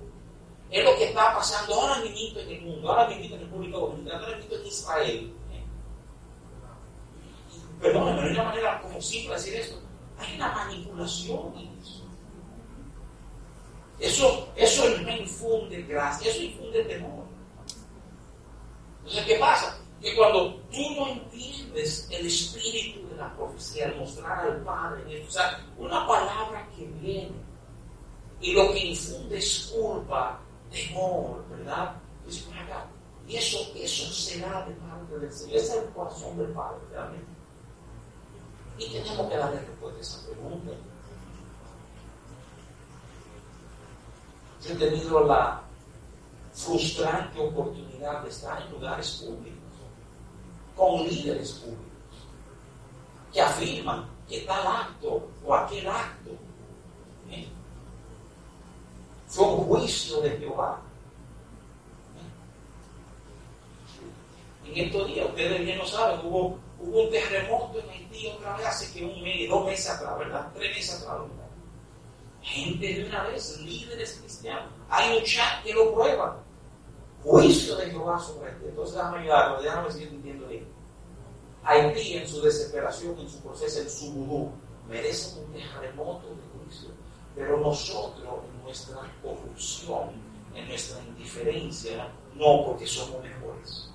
[0.70, 4.24] es lo que está pasando ahora mismo en el mundo, ahora mismo en República Dominicana,
[4.26, 5.64] ahora mismo en Israel, ¿eh?
[7.82, 9.82] perdónenme, hay una manera como simple de decir esto,
[10.20, 12.04] hay una manipulación en eso.
[14.00, 17.26] Eso, eso no infunde gracia, eso infunde temor.
[19.00, 19.80] Entonces, ¿qué pasa?
[20.02, 25.12] Que cuando tú no entiendes el espíritu de la profecía, al mostrar al Padre en
[25.18, 27.48] esto, o sea, una palabra que viene
[28.40, 30.40] y lo que infunde es culpa,
[30.70, 31.96] temor, ¿verdad?
[33.28, 35.58] Y eso, eso será de parte del Señor.
[35.58, 37.28] Es el corazón del Padre, realmente.
[38.78, 40.72] Y tenemos que darle respuesta a esa pregunta.
[44.64, 45.62] Yo he tenido la
[46.54, 49.57] frustrante oportunidad de estar en lugares públicos,
[50.78, 51.86] con líderes públicos,
[53.34, 56.32] que afirman que tal acto o aquel acto
[57.32, 57.48] ¿eh?
[59.28, 60.82] fue un juicio de Jehová.
[64.66, 64.70] ¿eh?
[64.70, 68.68] En estos días, ustedes bien lo saben, hubo, hubo un terremoto en Haití otra vez
[68.68, 70.52] hace que un mes, dos meses atrás, ¿verdad?
[70.54, 71.48] Tres meses atrás, ¿verdad?
[72.48, 74.72] gente de una vez, líderes cristianos.
[74.90, 76.42] Hay un chat que lo prueba.
[77.28, 78.66] Juicio de Jehová sobre ti.
[78.70, 80.68] Entonces déjame ayudarlo, déjame seguir entendiendo bien.
[81.64, 84.52] Haití en su desesperación, en su proceso, en su vudú,
[84.88, 86.90] merece un terremoto de juicio.
[87.36, 90.12] Pero nosotros, en nuestra corrupción,
[90.56, 93.90] en nuestra indiferencia, no porque somos mejores.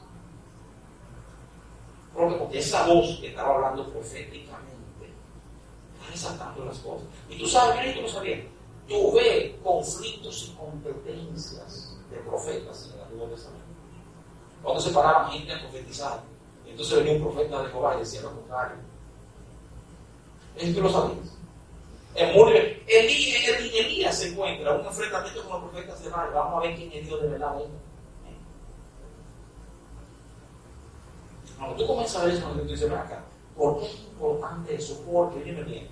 [2.13, 4.73] Porque esa voz que estaba hablando proféticamente
[6.11, 7.07] resaltando las cosas.
[7.31, 8.41] Y tú sabes, mira, tú lo sabías.
[8.87, 13.02] Tú ves conflictos y competencias de profetas en
[14.63, 16.23] Cuando se paraban gente a profetizar,
[16.67, 18.77] entonces venía un profeta de Jehová y decía lo contrario.
[20.57, 21.39] Eso lo sabías.
[22.15, 22.53] En muy
[22.87, 26.31] Elías se encuentra un enfrentamiento con los profetas de Baal.
[26.33, 27.55] Vamos a ver quién es Dios de verdad.
[31.59, 33.25] Cuando tú comienzas a ver eso, tú dices, acá,
[33.57, 35.03] ¿por qué es importante eso?
[35.11, 35.89] Porque, me bien,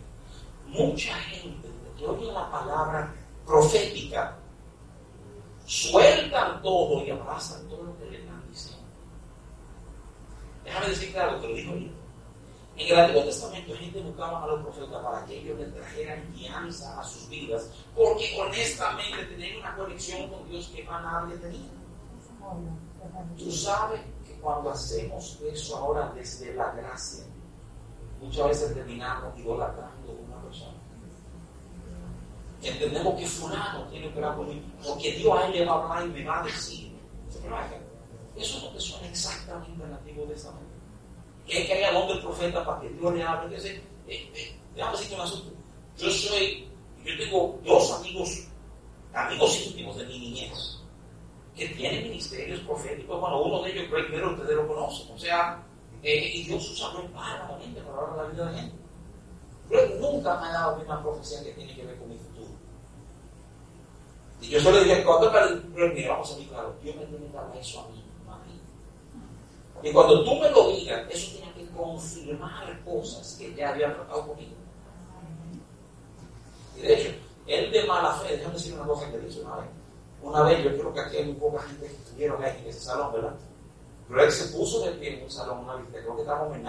[0.66, 3.14] mucha gente que oye la palabra
[3.46, 4.36] profética
[5.70, 8.82] sueltan todo y abrazan todo lo que le están diciendo.
[10.64, 11.94] Déjame decir claro, te lo digo ahorita.
[12.76, 16.98] En el Antiguo Testamento, gente buscaba a los profetas para que ellos le trajeran guianza
[16.98, 21.70] a sus vidas, porque honestamente tenían una conexión con Dios que más nadie tenía.
[23.38, 27.24] Tú sabes que cuando hacemos eso ahora desde la gracia,
[28.20, 29.99] muchas veces terminamos idolatrando
[32.62, 36.06] entendemos que fulano tiene que orar conmigo, porque Dios a él le va a hablar
[36.06, 36.90] y me va a decir.
[38.36, 40.70] Eso no te suena exactamente al Antiguo Testamento.
[41.46, 43.56] Que es que haya donde el profeta para que Dios le hable.
[43.56, 45.60] Eh, eh, déjame un.
[45.98, 46.68] Yo soy,
[47.04, 48.46] yo tengo dos amigos,
[49.12, 50.80] amigos íntimos de mi niñez,
[51.54, 53.20] que tienen ministerios proféticos.
[53.20, 55.14] Bueno, uno de ellos, Greg Miller, ustedes lo conocen.
[55.14, 55.62] O sea,
[56.02, 60.00] eh, y Dios usa para la para hablar de la vida de la gente.
[60.00, 62.16] Nunca me ha dado una profecía que tiene que ver con mi
[64.40, 67.88] y yo solo dije, cuando me vamos a ver claro, Dios me dar eso a
[67.88, 68.60] mí, a mí.
[69.82, 74.28] Y cuando tú me lo digas, eso tiene que confirmar cosas que ya habían tratado
[74.28, 74.52] conmigo.
[76.76, 77.10] Y de hecho,
[77.46, 79.68] él de mala fe, déjame decir una cosa que dice una vez.
[80.22, 82.80] Una vez, yo creo que aquí hay muy poca gente que estuvieron ahí en ese
[82.80, 83.34] salón, ¿verdad?
[84.08, 86.66] Pero él se puso de pie en un salón, una vez, creo que estábamos en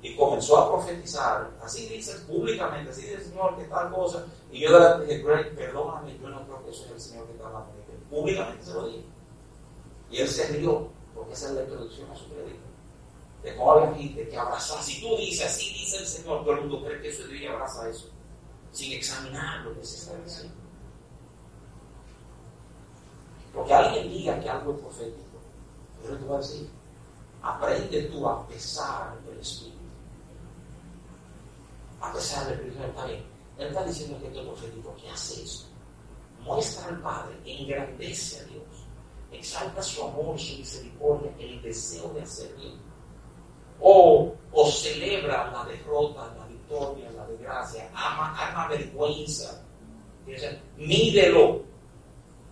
[0.00, 4.60] y comenzó a profetizar, así dice públicamente, así dice el Señor que tal cosa, y
[4.60, 5.24] yo le dije,
[5.56, 7.72] perdóname, yo no creo que eso es el Señor que está hablando
[8.08, 9.04] Públicamente se lo dije.
[10.10, 12.68] Y él se rió, porque esa es la introducción a su predicado.
[13.42, 16.60] De cómo había gente que abrazaba, si tú dices, así dice el Señor, todo el
[16.60, 18.08] mundo cree que eso es Dios y abraza eso,
[18.72, 20.54] sin examinar lo que se está diciendo.
[23.52, 25.38] Porque alguien diga que algo es profético,
[26.04, 26.70] yo te voy a decir,
[27.42, 29.77] aprende tú a pesar del Espíritu
[32.00, 33.24] a pesar del primer bien.
[33.58, 34.94] Él está diciendo que esto es profético.
[34.96, 35.68] ¿Qué hace eso?
[36.40, 38.86] Muestra al Padre, engrandece a Dios,
[39.32, 42.80] exalta su amor, su misericordia, el deseo de hacer bien.
[43.80, 49.64] O, o celebra la derrota, la victoria, la desgracia, ama, ama vergüenza
[50.76, 51.62] mídelo.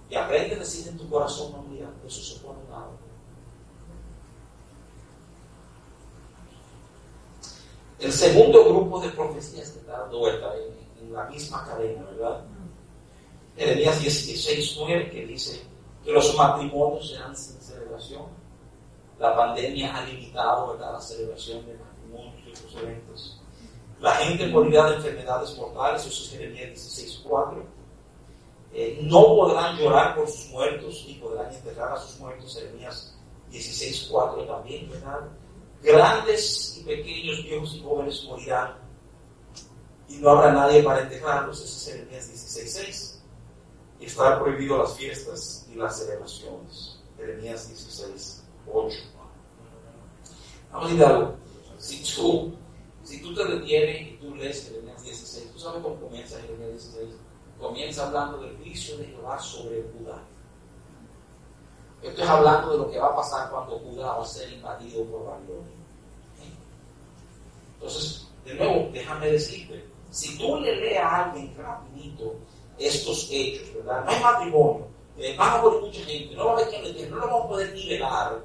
[0.08, 2.90] Y aprende a decir en tu corazón, no, mira, eso se pone nada.
[8.06, 10.54] El segundo grupo de profecías que está dando vuelta
[11.00, 12.44] en, la misma cadena, ¿verdad?
[13.56, 15.60] Jeremías 16, 9, que dice
[16.04, 18.26] que los matrimonios serán sin celebración.
[19.18, 23.42] La pandemia ha limitado la celebración de matrimonios y otros eventos.
[24.00, 27.66] La gente morirá de enfermedades mortales, eso es Jeremías 16, 4.
[28.72, 33.18] Eh, no podrán llorar por sus muertos, ni podrán enterrar a sus muertos, Jeremías
[33.50, 35.28] 16, 4 también, ¿verdad?
[35.86, 38.74] Grandes y pequeños, viejos y jóvenes morirán
[40.08, 41.60] y no habrá nadie para enterrarlos.
[41.62, 43.20] Eso es Jeremías 16.6.
[44.00, 46.98] Y estarán prohibidas las fiestas y las celebraciones.
[47.16, 48.94] Jeremías 16.8.
[50.72, 51.36] Vamos a decir algo.
[51.78, 52.52] Si tú,
[53.04, 57.14] si tú te detienes y tú lees Jeremías 16, ¿tú sabes cómo comienza Jeremías 16?
[57.60, 60.20] Comienza hablando del juicio de Jehová sobre Judá.
[62.02, 65.04] Esto es hablando de lo que va a pasar cuando Judá va a ser invadido
[65.04, 65.75] por Babilonia.
[67.76, 72.34] Entonces, de nuevo, déjame decirte, si tú le lees a alguien rapidito
[72.78, 74.04] estos hechos, ¿verdad?
[74.04, 74.86] No hay matrimonio,
[75.18, 77.44] eh, van a morir mucha gente, no va a haber quien le no lo vamos
[77.44, 78.44] a poder nivelar.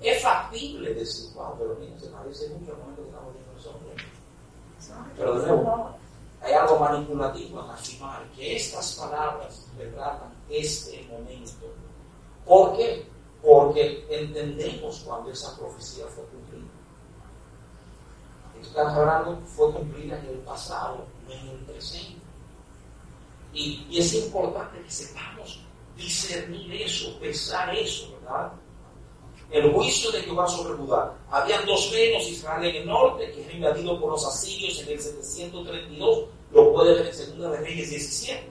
[0.00, 3.82] Es factible decir, wow, pero mira, se parece mucho al momento que estamos viendo nosotros.
[5.16, 5.90] Pero de nuevo,
[6.40, 11.66] hay algo manipulativo en afirmar que estas palabras retratan este momento.
[12.46, 13.06] ¿Por qué?
[13.42, 16.24] Porque entendemos cuando esa profecía fue
[18.58, 22.20] cumplida estamos hablando fue cumplida en el pasado, no en el presente.
[23.52, 25.60] Y, es importante que sepamos
[25.96, 28.52] discernir eso, pesar eso, ¿verdad?
[29.50, 31.16] El juicio de Jehová sobre Judá.
[31.30, 35.00] Habían dos reinos, Israel en el norte, que es invadido por los asirios en el
[35.00, 38.50] 732, lo puede ver en Segunda de Reyes 17.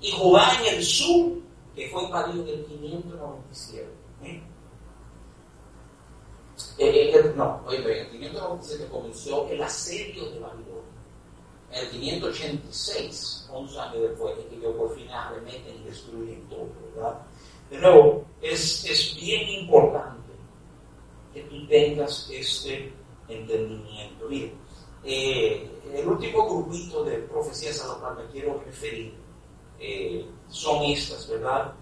[0.00, 1.32] Y Judá en el sur,
[1.76, 3.88] que fue invadido en el 597.
[4.22, 4.42] Eh,
[7.14, 10.80] eh, no, oye, en el 597 comenzó el asedio de Babilonia.
[11.72, 16.68] En el 586, 11 años después, es que ellos por fin arremeten y destruyen todo,
[16.94, 17.20] ¿verdad?
[17.70, 20.32] De nuevo, es, es bien importante
[21.32, 22.92] que tú tengas este
[23.28, 24.28] entendimiento.
[24.28, 24.52] Mire,
[25.04, 29.14] eh, el último grupito de profecías a lo cual me quiero referir
[30.48, 31.72] son estas, ¿verdad?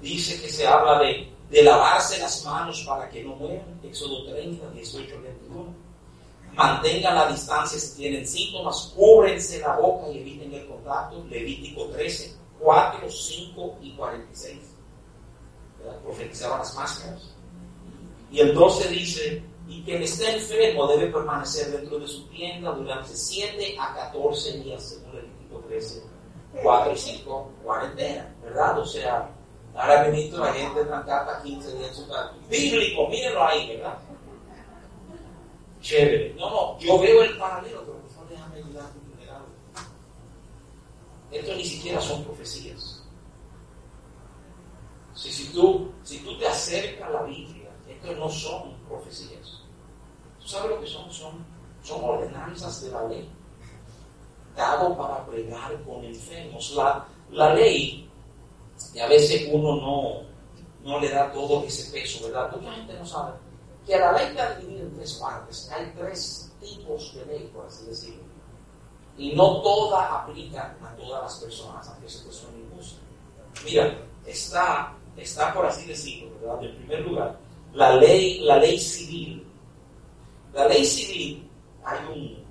[0.00, 4.70] dice que se habla de de lavarse las manos para que no mueran, Éxodo 30,
[4.70, 5.74] 18, 21.
[6.54, 12.34] Mantengan la distancia si tienen síntomas, cúbrense la boca y eviten el contacto, Levítico 13,
[12.58, 14.58] 4, 5 y 46.
[16.02, 17.30] Profetizaban las máscaras.
[18.30, 23.14] Y el 12 dice, y quien esté enfermo debe permanecer dentro de su tienda durante
[23.14, 26.02] 7 a 14 días, según Levítico 13,
[26.62, 28.78] 4 y 5, cuarentena, ¿verdad?
[28.78, 29.30] O sea,
[29.76, 32.32] Ahora visto la gente trancada 15 días en su casa.
[32.48, 33.98] Bíblico, mírenlo ahí, ¿verdad?
[35.82, 36.34] Chévere.
[36.38, 38.90] No, no, yo veo el paralelo, pero por favor déjame ayudar
[41.30, 43.04] Esto ni siquiera son profecías.
[45.14, 49.62] Si, si, tú, si tú te acercas a la Biblia, esto no son profecías.
[50.40, 51.10] ¿Tú sabes lo que son?
[51.10, 51.44] Son,
[51.82, 53.30] son ordenanzas de la ley.
[54.56, 56.72] Dado para pregar con enfermos.
[56.74, 58.05] La, la ley
[58.94, 60.22] y a veces uno no,
[60.82, 62.54] no le da todo ese peso, ¿verdad?
[62.56, 63.32] Mucha gente no sabe
[63.86, 65.70] que la ley está dividida en tres partes.
[65.72, 68.24] Hay tres tipos de ley, por así decirlo.
[69.16, 73.00] Y no toda aplica a todas las personas, aunque se son injustas.
[73.64, 76.64] Mira, está, está, por así decirlo, ¿verdad?
[76.64, 77.38] En primer lugar,
[77.72, 79.46] la ley, la ley civil.
[80.52, 81.48] La ley civil,
[81.84, 82.44] hay un,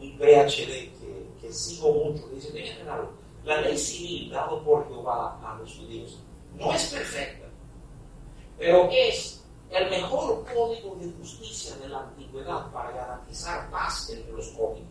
[0.00, 3.10] un, PhD que, que, sigo mucho, que dice, que algo
[3.50, 6.18] la ley civil dada por Jehová a los judíos
[6.54, 7.48] no es perfecta,
[8.56, 14.48] pero es el mejor código de justicia de la antigüedad para garantizar paz entre los
[14.50, 14.86] códigos.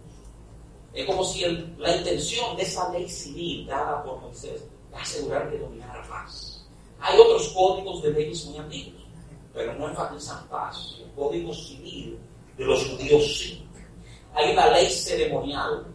[0.94, 1.46] Es como si
[1.78, 6.68] la intención de esa ley civil dada por Moisés es asegurar que dominara paz.
[7.00, 9.04] Hay otros códigos de leyes muy antiguos,
[9.54, 10.98] pero no enfatizan paz.
[11.00, 12.20] El código civil
[12.58, 13.66] de los judíos sí.
[14.34, 15.86] Hay una ley ceremonial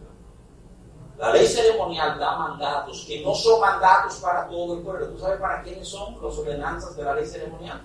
[1.17, 5.07] la ley ceremonial da mandatos que no son mandatos para todo el pueblo.
[5.09, 7.81] ¿Tú sabes para quiénes son las ordenanzas de la ley ceremonial?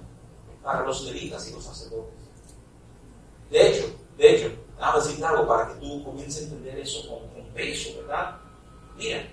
[0.63, 2.15] Para los levitas y los sacerdotes.
[3.51, 7.09] De hecho, de hecho, vamos a decir algo para que tú comiences a entender eso
[7.09, 8.37] con, peso, ¿verdad?
[8.97, 9.29] Mira,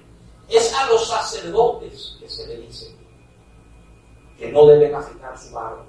[0.50, 2.96] es a los sacerdotes que se le dice
[4.38, 5.86] que no deben afectar su barba.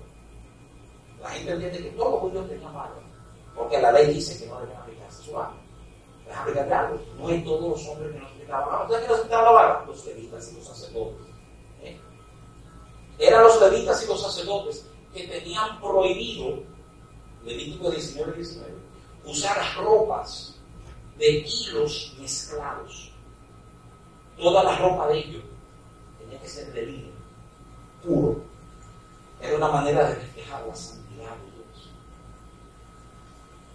[1.21, 3.01] La gente entiende que todos los judíos tenían barba,
[3.55, 5.57] porque la ley dice que no deben afectarse su barba.
[6.29, 7.01] Explicarle algo.
[7.19, 9.85] No es todos los hombres que nos explicaban la ¿Ustedes que nos explicaban la vara?
[9.87, 11.27] Los levitas y los sacerdotes.
[11.83, 12.01] ¿Eh?
[13.19, 16.63] Eran los levitas y los sacerdotes que tenían prohibido,
[17.45, 18.75] Levítico 19 19,
[19.25, 20.55] usar ropas
[21.17, 23.13] de hilos mezclados.
[24.37, 25.43] Toda la ropa de ellos
[26.19, 27.09] tenía que ser de lino,
[28.05, 28.41] puro.
[29.41, 31.37] Era una manera de reflejar la santidad.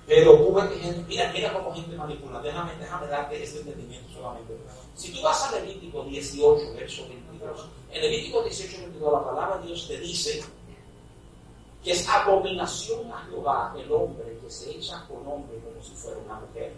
[0.06, 2.42] Pero tú ves que gente, mira, mira cómo gente manipula.
[2.42, 4.54] Déjame, déjame darte este entendimiento solamente.
[4.96, 9.68] Si tú vas a Levítico 18, verso 22, en Levítico 18, 22, la palabra de
[9.68, 10.44] Dios te dice
[11.84, 16.18] que es abominación a Jehová el hombre que se echa con hombre como si fuera
[16.18, 16.74] una mujer.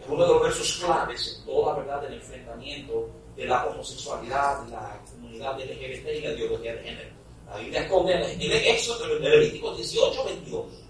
[0.00, 4.72] Es uno de los versos claves en toda verdad del enfrentamiento de la homosexualidad, de
[4.72, 7.10] la comunidad LGBT y la ideología de género.
[7.48, 10.81] La Biblia esconde en el Éxodo, en Levítico 18, 22.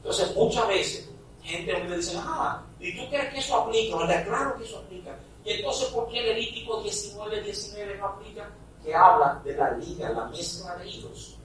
[0.00, 1.10] Entonces, muchas veces,
[1.42, 3.96] gente me dice, ah, ¿y tú crees que eso aplica?
[3.96, 4.26] ¿Verdad?
[4.26, 5.18] Claro que eso aplica.
[5.44, 8.50] Y entonces, ¿por qué Levítico 19, 19 no aplica?
[8.82, 11.36] Que habla de la liga, la mezcla de hijos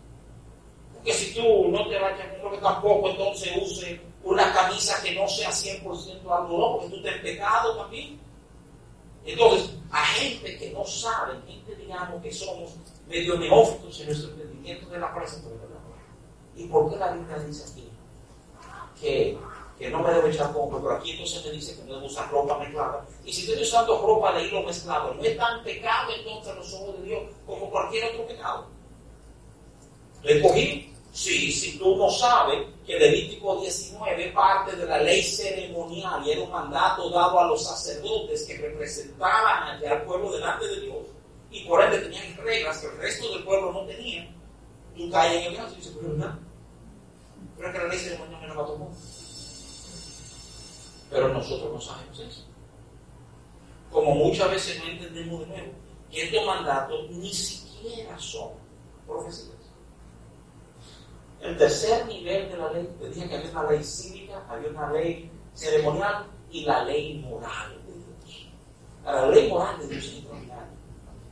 [1.06, 5.28] que si tú no te vayas, creo que tampoco entonces use una camisa que no
[5.28, 8.20] sea 100% algodón, porque tú estás pecado también.
[9.24, 12.76] Entonces, a gente que no sabe, gente digamos que somos
[13.08, 15.26] medio neófitos en nuestro entendimiento de la la
[16.56, 17.90] ¿Y por qué la Biblia dice aquí
[19.00, 19.38] que,
[19.78, 20.82] que no me debo echar compro?
[20.82, 23.06] Pero aquí entonces me dice que no debo usar ropa mezclada.
[23.26, 26.74] Y si estoy usando ropa de hilo mezclado, no es tan pecado entonces a los
[26.74, 28.68] ojos de Dios como cualquier otro pecado.
[30.24, 36.22] Le cogí Sí, si tú no sabes que Levítico 19 parte de la ley ceremonial
[36.28, 41.06] y era un mandato dado a los sacerdotes que representaban al pueblo delante de Dios
[41.50, 44.30] y por ende tenían reglas que el resto del pueblo no tenía,
[44.94, 46.40] tú caes en el caso y dices, pero no,
[47.58, 48.92] pero es que la ley ceremonial me la tomó.
[51.10, 52.46] Pero nosotros no sabemos eso.
[53.92, 55.72] Como muchas veces no entendemos de nuevo
[56.12, 58.50] que estos mandatos ni siquiera son
[59.08, 59.56] profecías.
[61.42, 64.92] El tercer nivel de la ley, te dije que había una ley cívica, había una
[64.92, 68.48] ley ceremonial y la ley moral de Dios.
[69.04, 70.68] La ley moral de Dios es extraordinaria.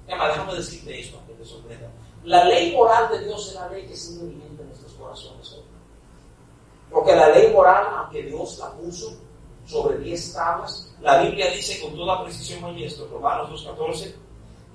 [0.08, 1.90] déjame decirte esto que te sorprenda.
[2.24, 5.63] La ley moral de Dios es la ley que sigue vigente en nuestros corazones.
[6.94, 9.18] Porque la ley moral, aunque Dios la puso
[9.66, 14.14] sobre diez tablas, la Biblia dice con toda precisión, oye esto, Romanos 2.14,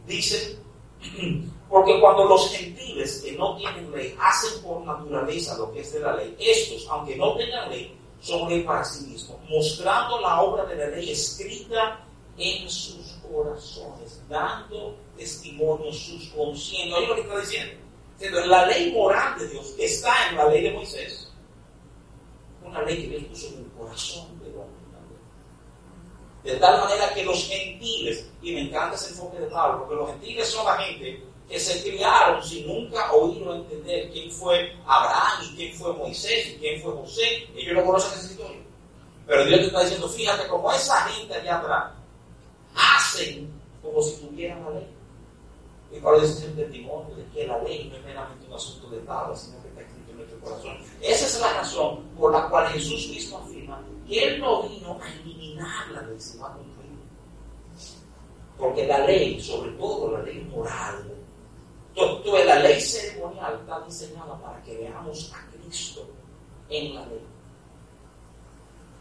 [0.06, 0.58] dice
[1.68, 6.00] porque cuando los gentiles que no tienen ley hacen por naturaleza lo que es de
[6.00, 10.64] la ley, estos, aunque no tengan ley, son ley para sí mismos, mostrando la obra
[10.64, 12.04] de la ley escrita
[12.36, 16.98] en sus corazones, dando testimonio sus conciencias.
[16.98, 17.74] Oye lo que está diciendo.
[18.46, 21.27] La ley moral de Dios está en la ley de Moisés.
[22.68, 24.88] Una ley que Dios puso en el corazón de hombre.
[26.44, 30.10] De tal manera que los gentiles, y me encanta ese enfoque de Pablo, porque los
[30.10, 35.44] gentiles son la gente que se criaron sin nunca oír o entender quién fue Abraham
[35.50, 37.48] y quién fue Moisés y quién fue José.
[37.56, 38.62] Ellos no conocen esa historia.
[39.26, 41.92] Pero Dios te está diciendo, fíjate como esa gente allá atrás
[42.74, 43.50] hacen
[43.82, 44.88] como si tuvieran la ley.
[45.90, 48.98] Y eso es el testimonio de que la ley no es meramente un asunto de
[49.00, 49.80] tabla, sino que está
[50.40, 50.76] corazón.
[51.00, 55.12] Esa es la razón por la cual Jesús mismo afirma que Él no vino a
[55.12, 56.56] eliminarla del a
[58.56, 61.18] Porque la ley, sobre todo la ley moral,
[61.98, 66.08] entonces, la ley ceremonial está diseñada para que veamos a Cristo
[66.68, 67.26] en la ley.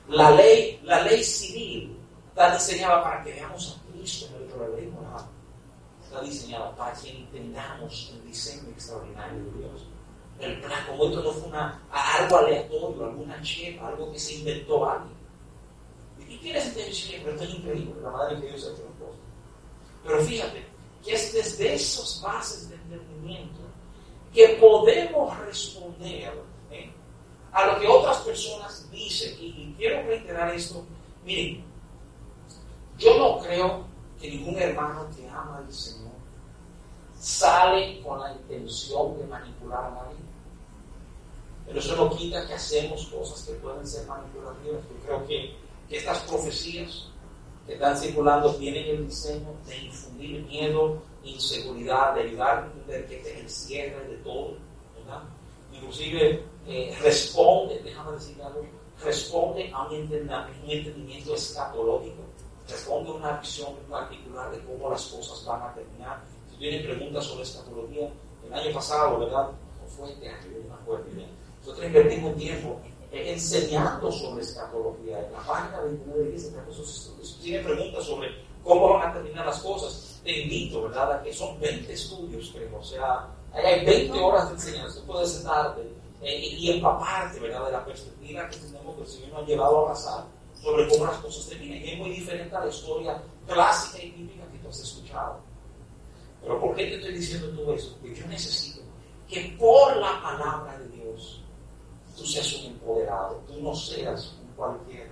[0.08, 1.96] La ley, la ley civil
[2.30, 5.26] está diseñada para que veamos a Cristo en la ley moral.
[6.04, 9.86] Está diseñada para que entendamos el diseño extraordinario de Dios.
[10.40, 14.88] El plan, como esto no fue una, algo aleatorio, alguna chepa, algo que se inventó
[14.88, 15.18] alguien.
[16.20, 18.84] Y tú tienes este pero esto es increíble, la madre que Dios ha hecho.
[20.04, 20.66] Pero fíjate,
[21.04, 23.62] que es desde esas bases de entendimiento
[24.34, 26.34] que podemos responder
[26.72, 26.92] ¿eh?
[27.52, 29.36] a lo que otras personas dicen.
[29.40, 30.86] Y, quiero reiterar esto.
[31.24, 31.64] Miren,
[32.98, 33.86] yo no creo
[34.20, 36.12] que ningún hermano que ama al Señor
[37.20, 40.27] sale con la intención de manipular a nadie.
[41.68, 44.82] Pero eso no quita que hacemos cosas que pueden ser manipulativas.
[44.90, 47.08] Yo creo que, estas profecías
[47.66, 53.18] que están circulando tienen el diseño de infundir miedo, inseguridad, de ayudar a entender que
[53.18, 54.58] este es el cierre de todo,
[54.98, 55.24] ¿verdad?
[55.72, 58.66] Inclusive eh, responde, déjame decir algo,
[59.02, 62.24] responde a un entendimiento, escatológico,
[62.68, 66.22] responde a una visión particular de cómo las cosas van a terminar.
[66.52, 68.10] Si tienen preguntas sobre escatología,
[68.46, 69.50] el año pasado, ¿verdad?
[69.86, 71.37] O fue este año, no me acuerdo bien.
[71.68, 72.80] Nosotros invertimos tiempo
[73.12, 75.20] enseñando sobre escatología.
[75.20, 77.40] En la página 29 de iglesia estudios.
[77.44, 78.30] Tiene preguntas sobre
[78.64, 80.22] cómo van a terminar las cosas.
[80.24, 82.80] Te invito, ¿verdad?, a que son 20 estudios, creo.
[82.80, 85.02] O sea, hay 20 horas de enseñanza.
[85.02, 85.82] Tú puedes sentarte
[86.22, 89.80] eh, y empaparte, ¿verdad?, de la perspectiva que tenemos que el Señor nos ha llevado
[89.80, 90.26] a pasar
[90.62, 91.80] sobre cómo las cosas terminan.
[91.80, 95.42] Y es muy diferente a la historia clásica y bíblica que tú has escuchado.
[96.42, 97.98] Pero ¿por qué te estoy diciendo todo eso?
[98.00, 98.80] Porque yo necesito
[99.28, 101.44] que por la palabra de Dios
[102.18, 105.12] tú seas un empoderado, tú no seas un cualquiera.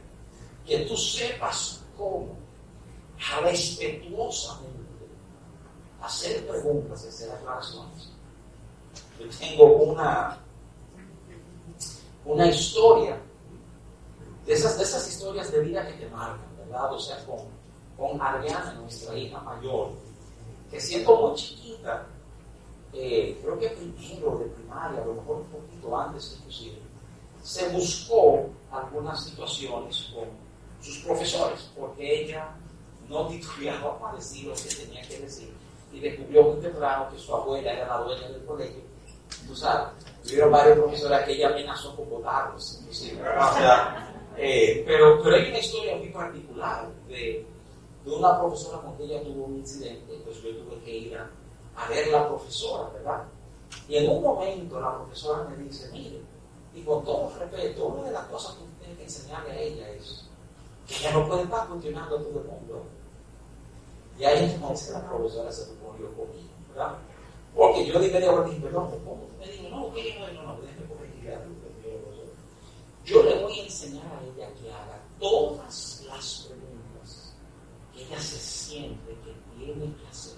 [0.66, 2.36] Que tú sepas cómo
[3.44, 4.76] respetuosamente
[6.02, 8.10] hacer preguntas y hacer aclaraciones.
[9.20, 10.38] Yo tengo una,
[12.26, 13.18] una historia,
[14.46, 16.94] de esas, de esas historias de vida que te marcan, ¿verdad?
[16.94, 17.40] O sea, con,
[17.98, 19.92] con Ariana, nuestra hija mayor,
[20.70, 22.06] que siendo muy chiquita,
[22.94, 26.78] eh, creo que primero de primaria, a lo mejor un poquito antes inclusive,
[27.46, 30.26] se buscó algunas situaciones con
[30.82, 32.50] sus profesores, porque ella
[33.08, 35.54] no titubeaba para decir lo que tenía que decir
[35.94, 38.82] y descubrió muy temprano que su abuela era la dueña del colegio.
[39.48, 39.90] Tú sabes,
[40.24, 43.22] tuvieron varios profesores que ella amenazó con votarlos, inclusive.
[44.38, 47.46] Eh, pero, pero hay una historia muy particular de,
[48.04, 51.30] de una profesora con que ella tuvo un incidente, pues yo tuve que ir a,
[51.76, 53.24] a ver la profesora, ¿verdad?
[53.88, 56.22] Y en un momento la profesora me dice, mire,
[56.76, 59.90] y con todo respeto, una de las cosas que usted tiene que enseñarle a ella
[59.92, 60.26] es
[60.86, 62.84] que ella no puede estar cuestionando a todo el mundo.
[64.20, 66.98] Y ahí entonces la profesora se ponió conmigo, ¿verdad?
[67.56, 69.28] Porque yo de media hora dije, perdón, ¿cómo?
[69.40, 71.40] Me dijo, no, que no, no, no, déjeme corregir
[73.06, 77.36] Yo le voy a enseñar a ella que haga todas las preguntas
[77.94, 80.38] que ella se siente que tiene que hacer,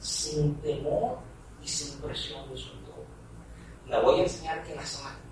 [0.00, 1.18] sin temor
[1.62, 3.04] y sin presión de su entorno.
[3.86, 5.29] La voy a enseñar que las haga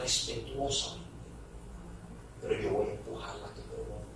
[0.00, 1.10] respetuosamente,
[2.40, 4.06] pero yo voy a empujarla que pregunte.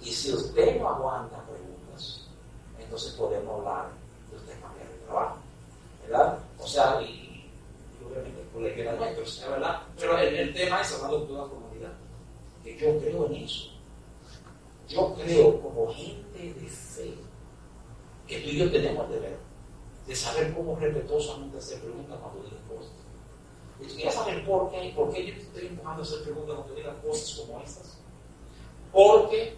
[0.00, 2.28] Y si usted no aguanta preguntas,
[2.78, 3.90] entonces podemos hablar
[4.30, 5.38] de usted cambiar de trabajo,
[6.02, 6.38] ¿verdad?
[6.58, 7.50] O sea, y,
[8.00, 9.50] y obviamente el colegio era nuestro.
[9.50, 9.82] ¿verdad?
[9.98, 11.92] Pero el, el, tema es hablando de toda comunidad,
[12.62, 13.70] que yo creo en eso.
[14.88, 17.14] Yo creo como gente de fe
[18.26, 19.48] que tú y yo tenemos el deber
[20.06, 22.92] de saber cómo respetuosamente hacer preguntas cuando digan cosas.
[23.80, 26.74] Y tú quieres saber por qué, por qué yo estoy empujando a hacer preguntas cuando
[26.74, 27.98] digan cosas como estas.
[28.92, 29.56] Porque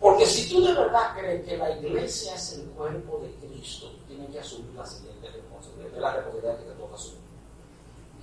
[0.00, 4.30] porque si tú de verdad crees que la iglesia es el cuerpo de Cristo, tienes
[4.30, 7.20] que asumir la siguiente responsabilidad, es la responsabilidad que te toca asumir.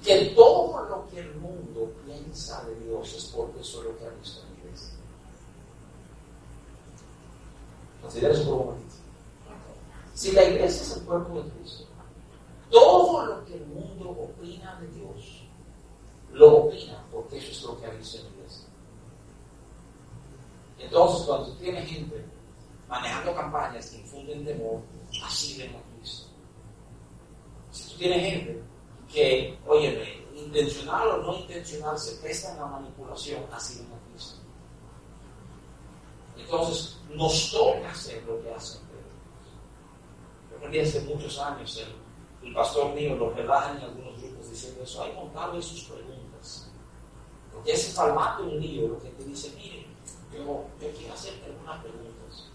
[0.03, 4.05] Que todo lo que el mundo piensa de Dios es porque eso es lo que
[4.05, 4.93] ha visto en la iglesia.
[8.01, 8.95] Considera eso por un momento.
[10.15, 11.86] Si la iglesia es el cuerpo de Cristo,
[13.07, 15.43] todo lo que el mundo opina de Dios,
[16.33, 18.67] lo opina porque eso es lo que ha en la iglesia.
[20.77, 22.25] Entonces, cuando tú tienes gente
[22.89, 24.81] manejando campañas que infunden temor,
[25.23, 26.27] así a Cristo.
[27.71, 28.63] Si tú tienes gente
[29.11, 34.37] que, óyeme, intencional o no intencional, se presta en la manipulación, así a Cristo.
[36.37, 38.81] Entonces, nos toca hacer lo que hacen.
[40.51, 42.06] Yo aprendí hace muchos años, el,
[42.47, 46.71] el pastor mío lo relaja en algunos grupos diciendo eso, hay montarle sus preguntas.
[47.53, 49.85] Porque ese formato un lío, lo que te dice, mire,
[50.31, 52.51] yo, yo quiero hacerte algunas preguntas.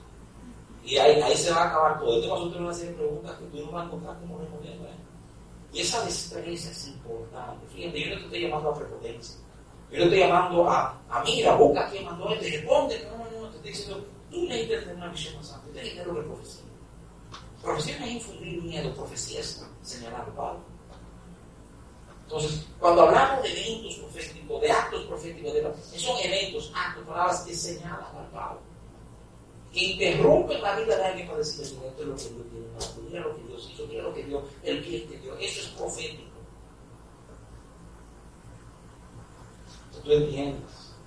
[0.85, 2.17] Y ahí, ahí se va a acabar todo.
[2.17, 4.21] Yo te voy a hacer una serie de preguntas que tú no vas a encontrar
[4.21, 4.89] como respondiendo.
[5.73, 7.67] Y esa destreza es importante.
[7.69, 9.41] Fíjate, yo no te estoy llamando a prepotencia.
[9.91, 13.09] Yo no estoy llamando a, a mira, busca quién mandó este, responde.
[13.11, 15.83] No, no, no, te estoy diciendo, tú tener una visión más amplia.
[15.83, 16.63] Que tener lo que es
[17.63, 18.05] profecía.
[18.05, 20.61] Es infundir miedo, profecía es señalar Pablo.
[22.25, 27.55] Entonces, cuando hablamos de eventos proféticos, de actos proféticos, de, son eventos, actos, palabras que
[27.55, 28.61] señalan al Pablo,
[29.73, 33.03] que interrumpen la vida de alguien para decirle, esto es lo que Dios tiene, no,
[33.09, 35.69] mira lo que Dios hizo, mira lo que Dios, el pie que Dios, eso es
[35.69, 36.33] profético.
[40.03, 40.63] Tú entiendes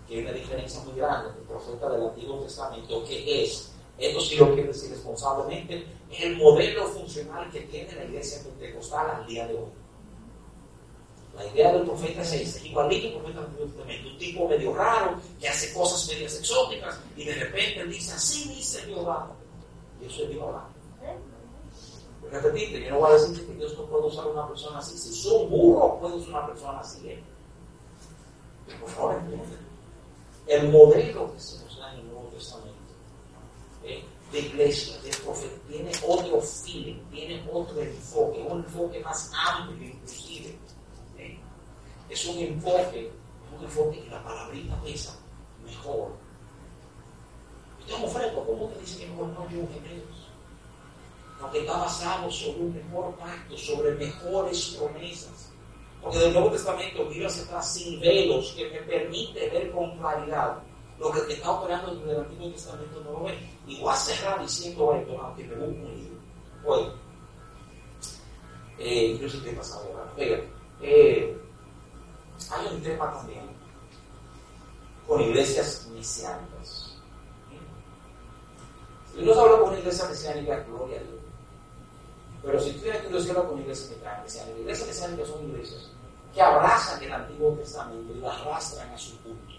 [0.08, 4.20] que hay una diferencia muy grande entre el profeta del Antiguo Testamento, que es, esto
[4.20, 9.28] sí lo quiero decir responsablemente, es el modelo funcional que tiene la iglesia pentecostal al
[9.28, 9.70] día de hoy.
[11.36, 15.20] La idea del profeta es igualito el profeta del Antiguo Testamento, un tipo medio raro,
[15.40, 19.32] que hace cosas medias exóticas, y de repente dice, así dice Jehová.
[20.02, 20.76] Y eso es hablando.
[22.32, 24.98] Repetite, yo no voy a decir que Dios no puede usar una persona así.
[24.98, 27.10] Si son burro, puede usar una persona así.
[27.10, 27.24] ¿eh?
[28.80, 29.60] Por favor, entienden.
[30.48, 32.75] El modelo que se nos da en el Nuevo Testamento
[33.86, 34.04] ¿eh?
[34.32, 40.58] de iglesia, de profeta, tiene otro feeling, tiene otro enfoque, un enfoque más amplio inclusive.
[41.18, 41.40] ¿eh?
[42.10, 43.12] Es un enfoque,
[43.56, 45.18] un enfoque que la palabrita pesa
[45.64, 46.12] mejor.
[47.88, 50.30] Yo tengo ¿cómo te dice que mejor no vivo gemelos?
[51.40, 55.52] Porque está basado sobre un mejor pacto, sobre mejores promesas.
[56.02, 60.64] Porque del Nuevo Testamento miro atrás sin velos que me permite ver con claridad
[61.00, 63.38] lo que está operando en el Antiguo Testamento no lo ve.
[63.68, 66.18] Y voy a cerrar diciendo esto, aunque me un libro.
[66.64, 66.94] Bueno,
[68.78, 70.12] eh, yo sé qué pasa ahora.
[70.18, 70.40] Oiga,
[70.82, 71.38] eh,
[72.52, 73.46] hay un tema también
[75.08, 76.98] con iglesias mesiánicas.
[79.14, 81.22] Si uno habla con una iglesia mesiánica, gloria a Dios.
[82.44, 85.90] Pero si tú tienes que hablar con una iglesia mesiánica, iglesias mesiánicas son iglesias
[86.34, 89.55] que abrazan el Antiguo Testamento y lo arrastran a su culto.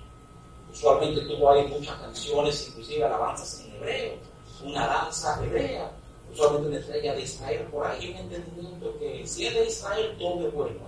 [0.76, 4.14] Usualmente tú hay muchas canciones, inclusive alabanzas en hebreo,
[4.62, 5.90] una danza hebrea,
[6.30, 7.66] usualmente una estrella de Israel.
[7.72, 10.80] Por ahí un entendimiento que si es de Israel, todo es bueno.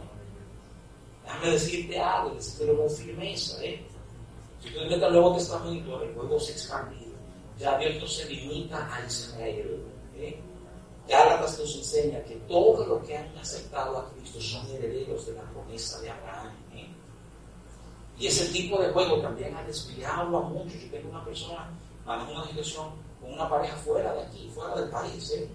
[1.25, 3.65] Déjame decirte algo, decirte con firmeza.
[3.65, 3.83] ¿eh?
[4.61, 7.15] Si tú metes el Nuevo Testamento, el juego se expandido.
[7.59, 9.85] Ya Dios se limita a Israel.
[10.17, 10.39] ¿eh?
[11.09, 15.51] Gálatas nos enseña que todos los que han aceptado a Cristo son herederos de la
[15.51, 16.53] promesa de Abraham.
[18.19, 20.81] Y ese tipo de juego también ha desviado a muchos.
[20.83, 21.71] Yo tengo una persona,
[22.05, 22.87] manejó una situación
[23.21, 25.49] con una pareja fuera de aquí, fuera del país, ¿eh?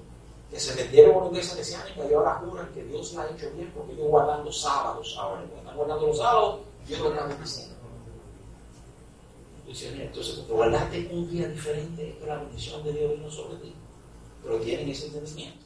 [0.50, 3.72] que se metieron una iglesia mesiánica y ahora juran que Dios la ha hecho bien
[3.76, 5.16] porque ellos guardando sábados.
[5.20, 7.74] Ahora, cuando están guardando los sábados, Dios lo está bendiciendo.
[9.66, 13.74] Entonces, porque guardaste un día diferente, es que la bendición de Dios vino sobre ti.
[14.44, 15.63] Pero tienen ese entendimiento.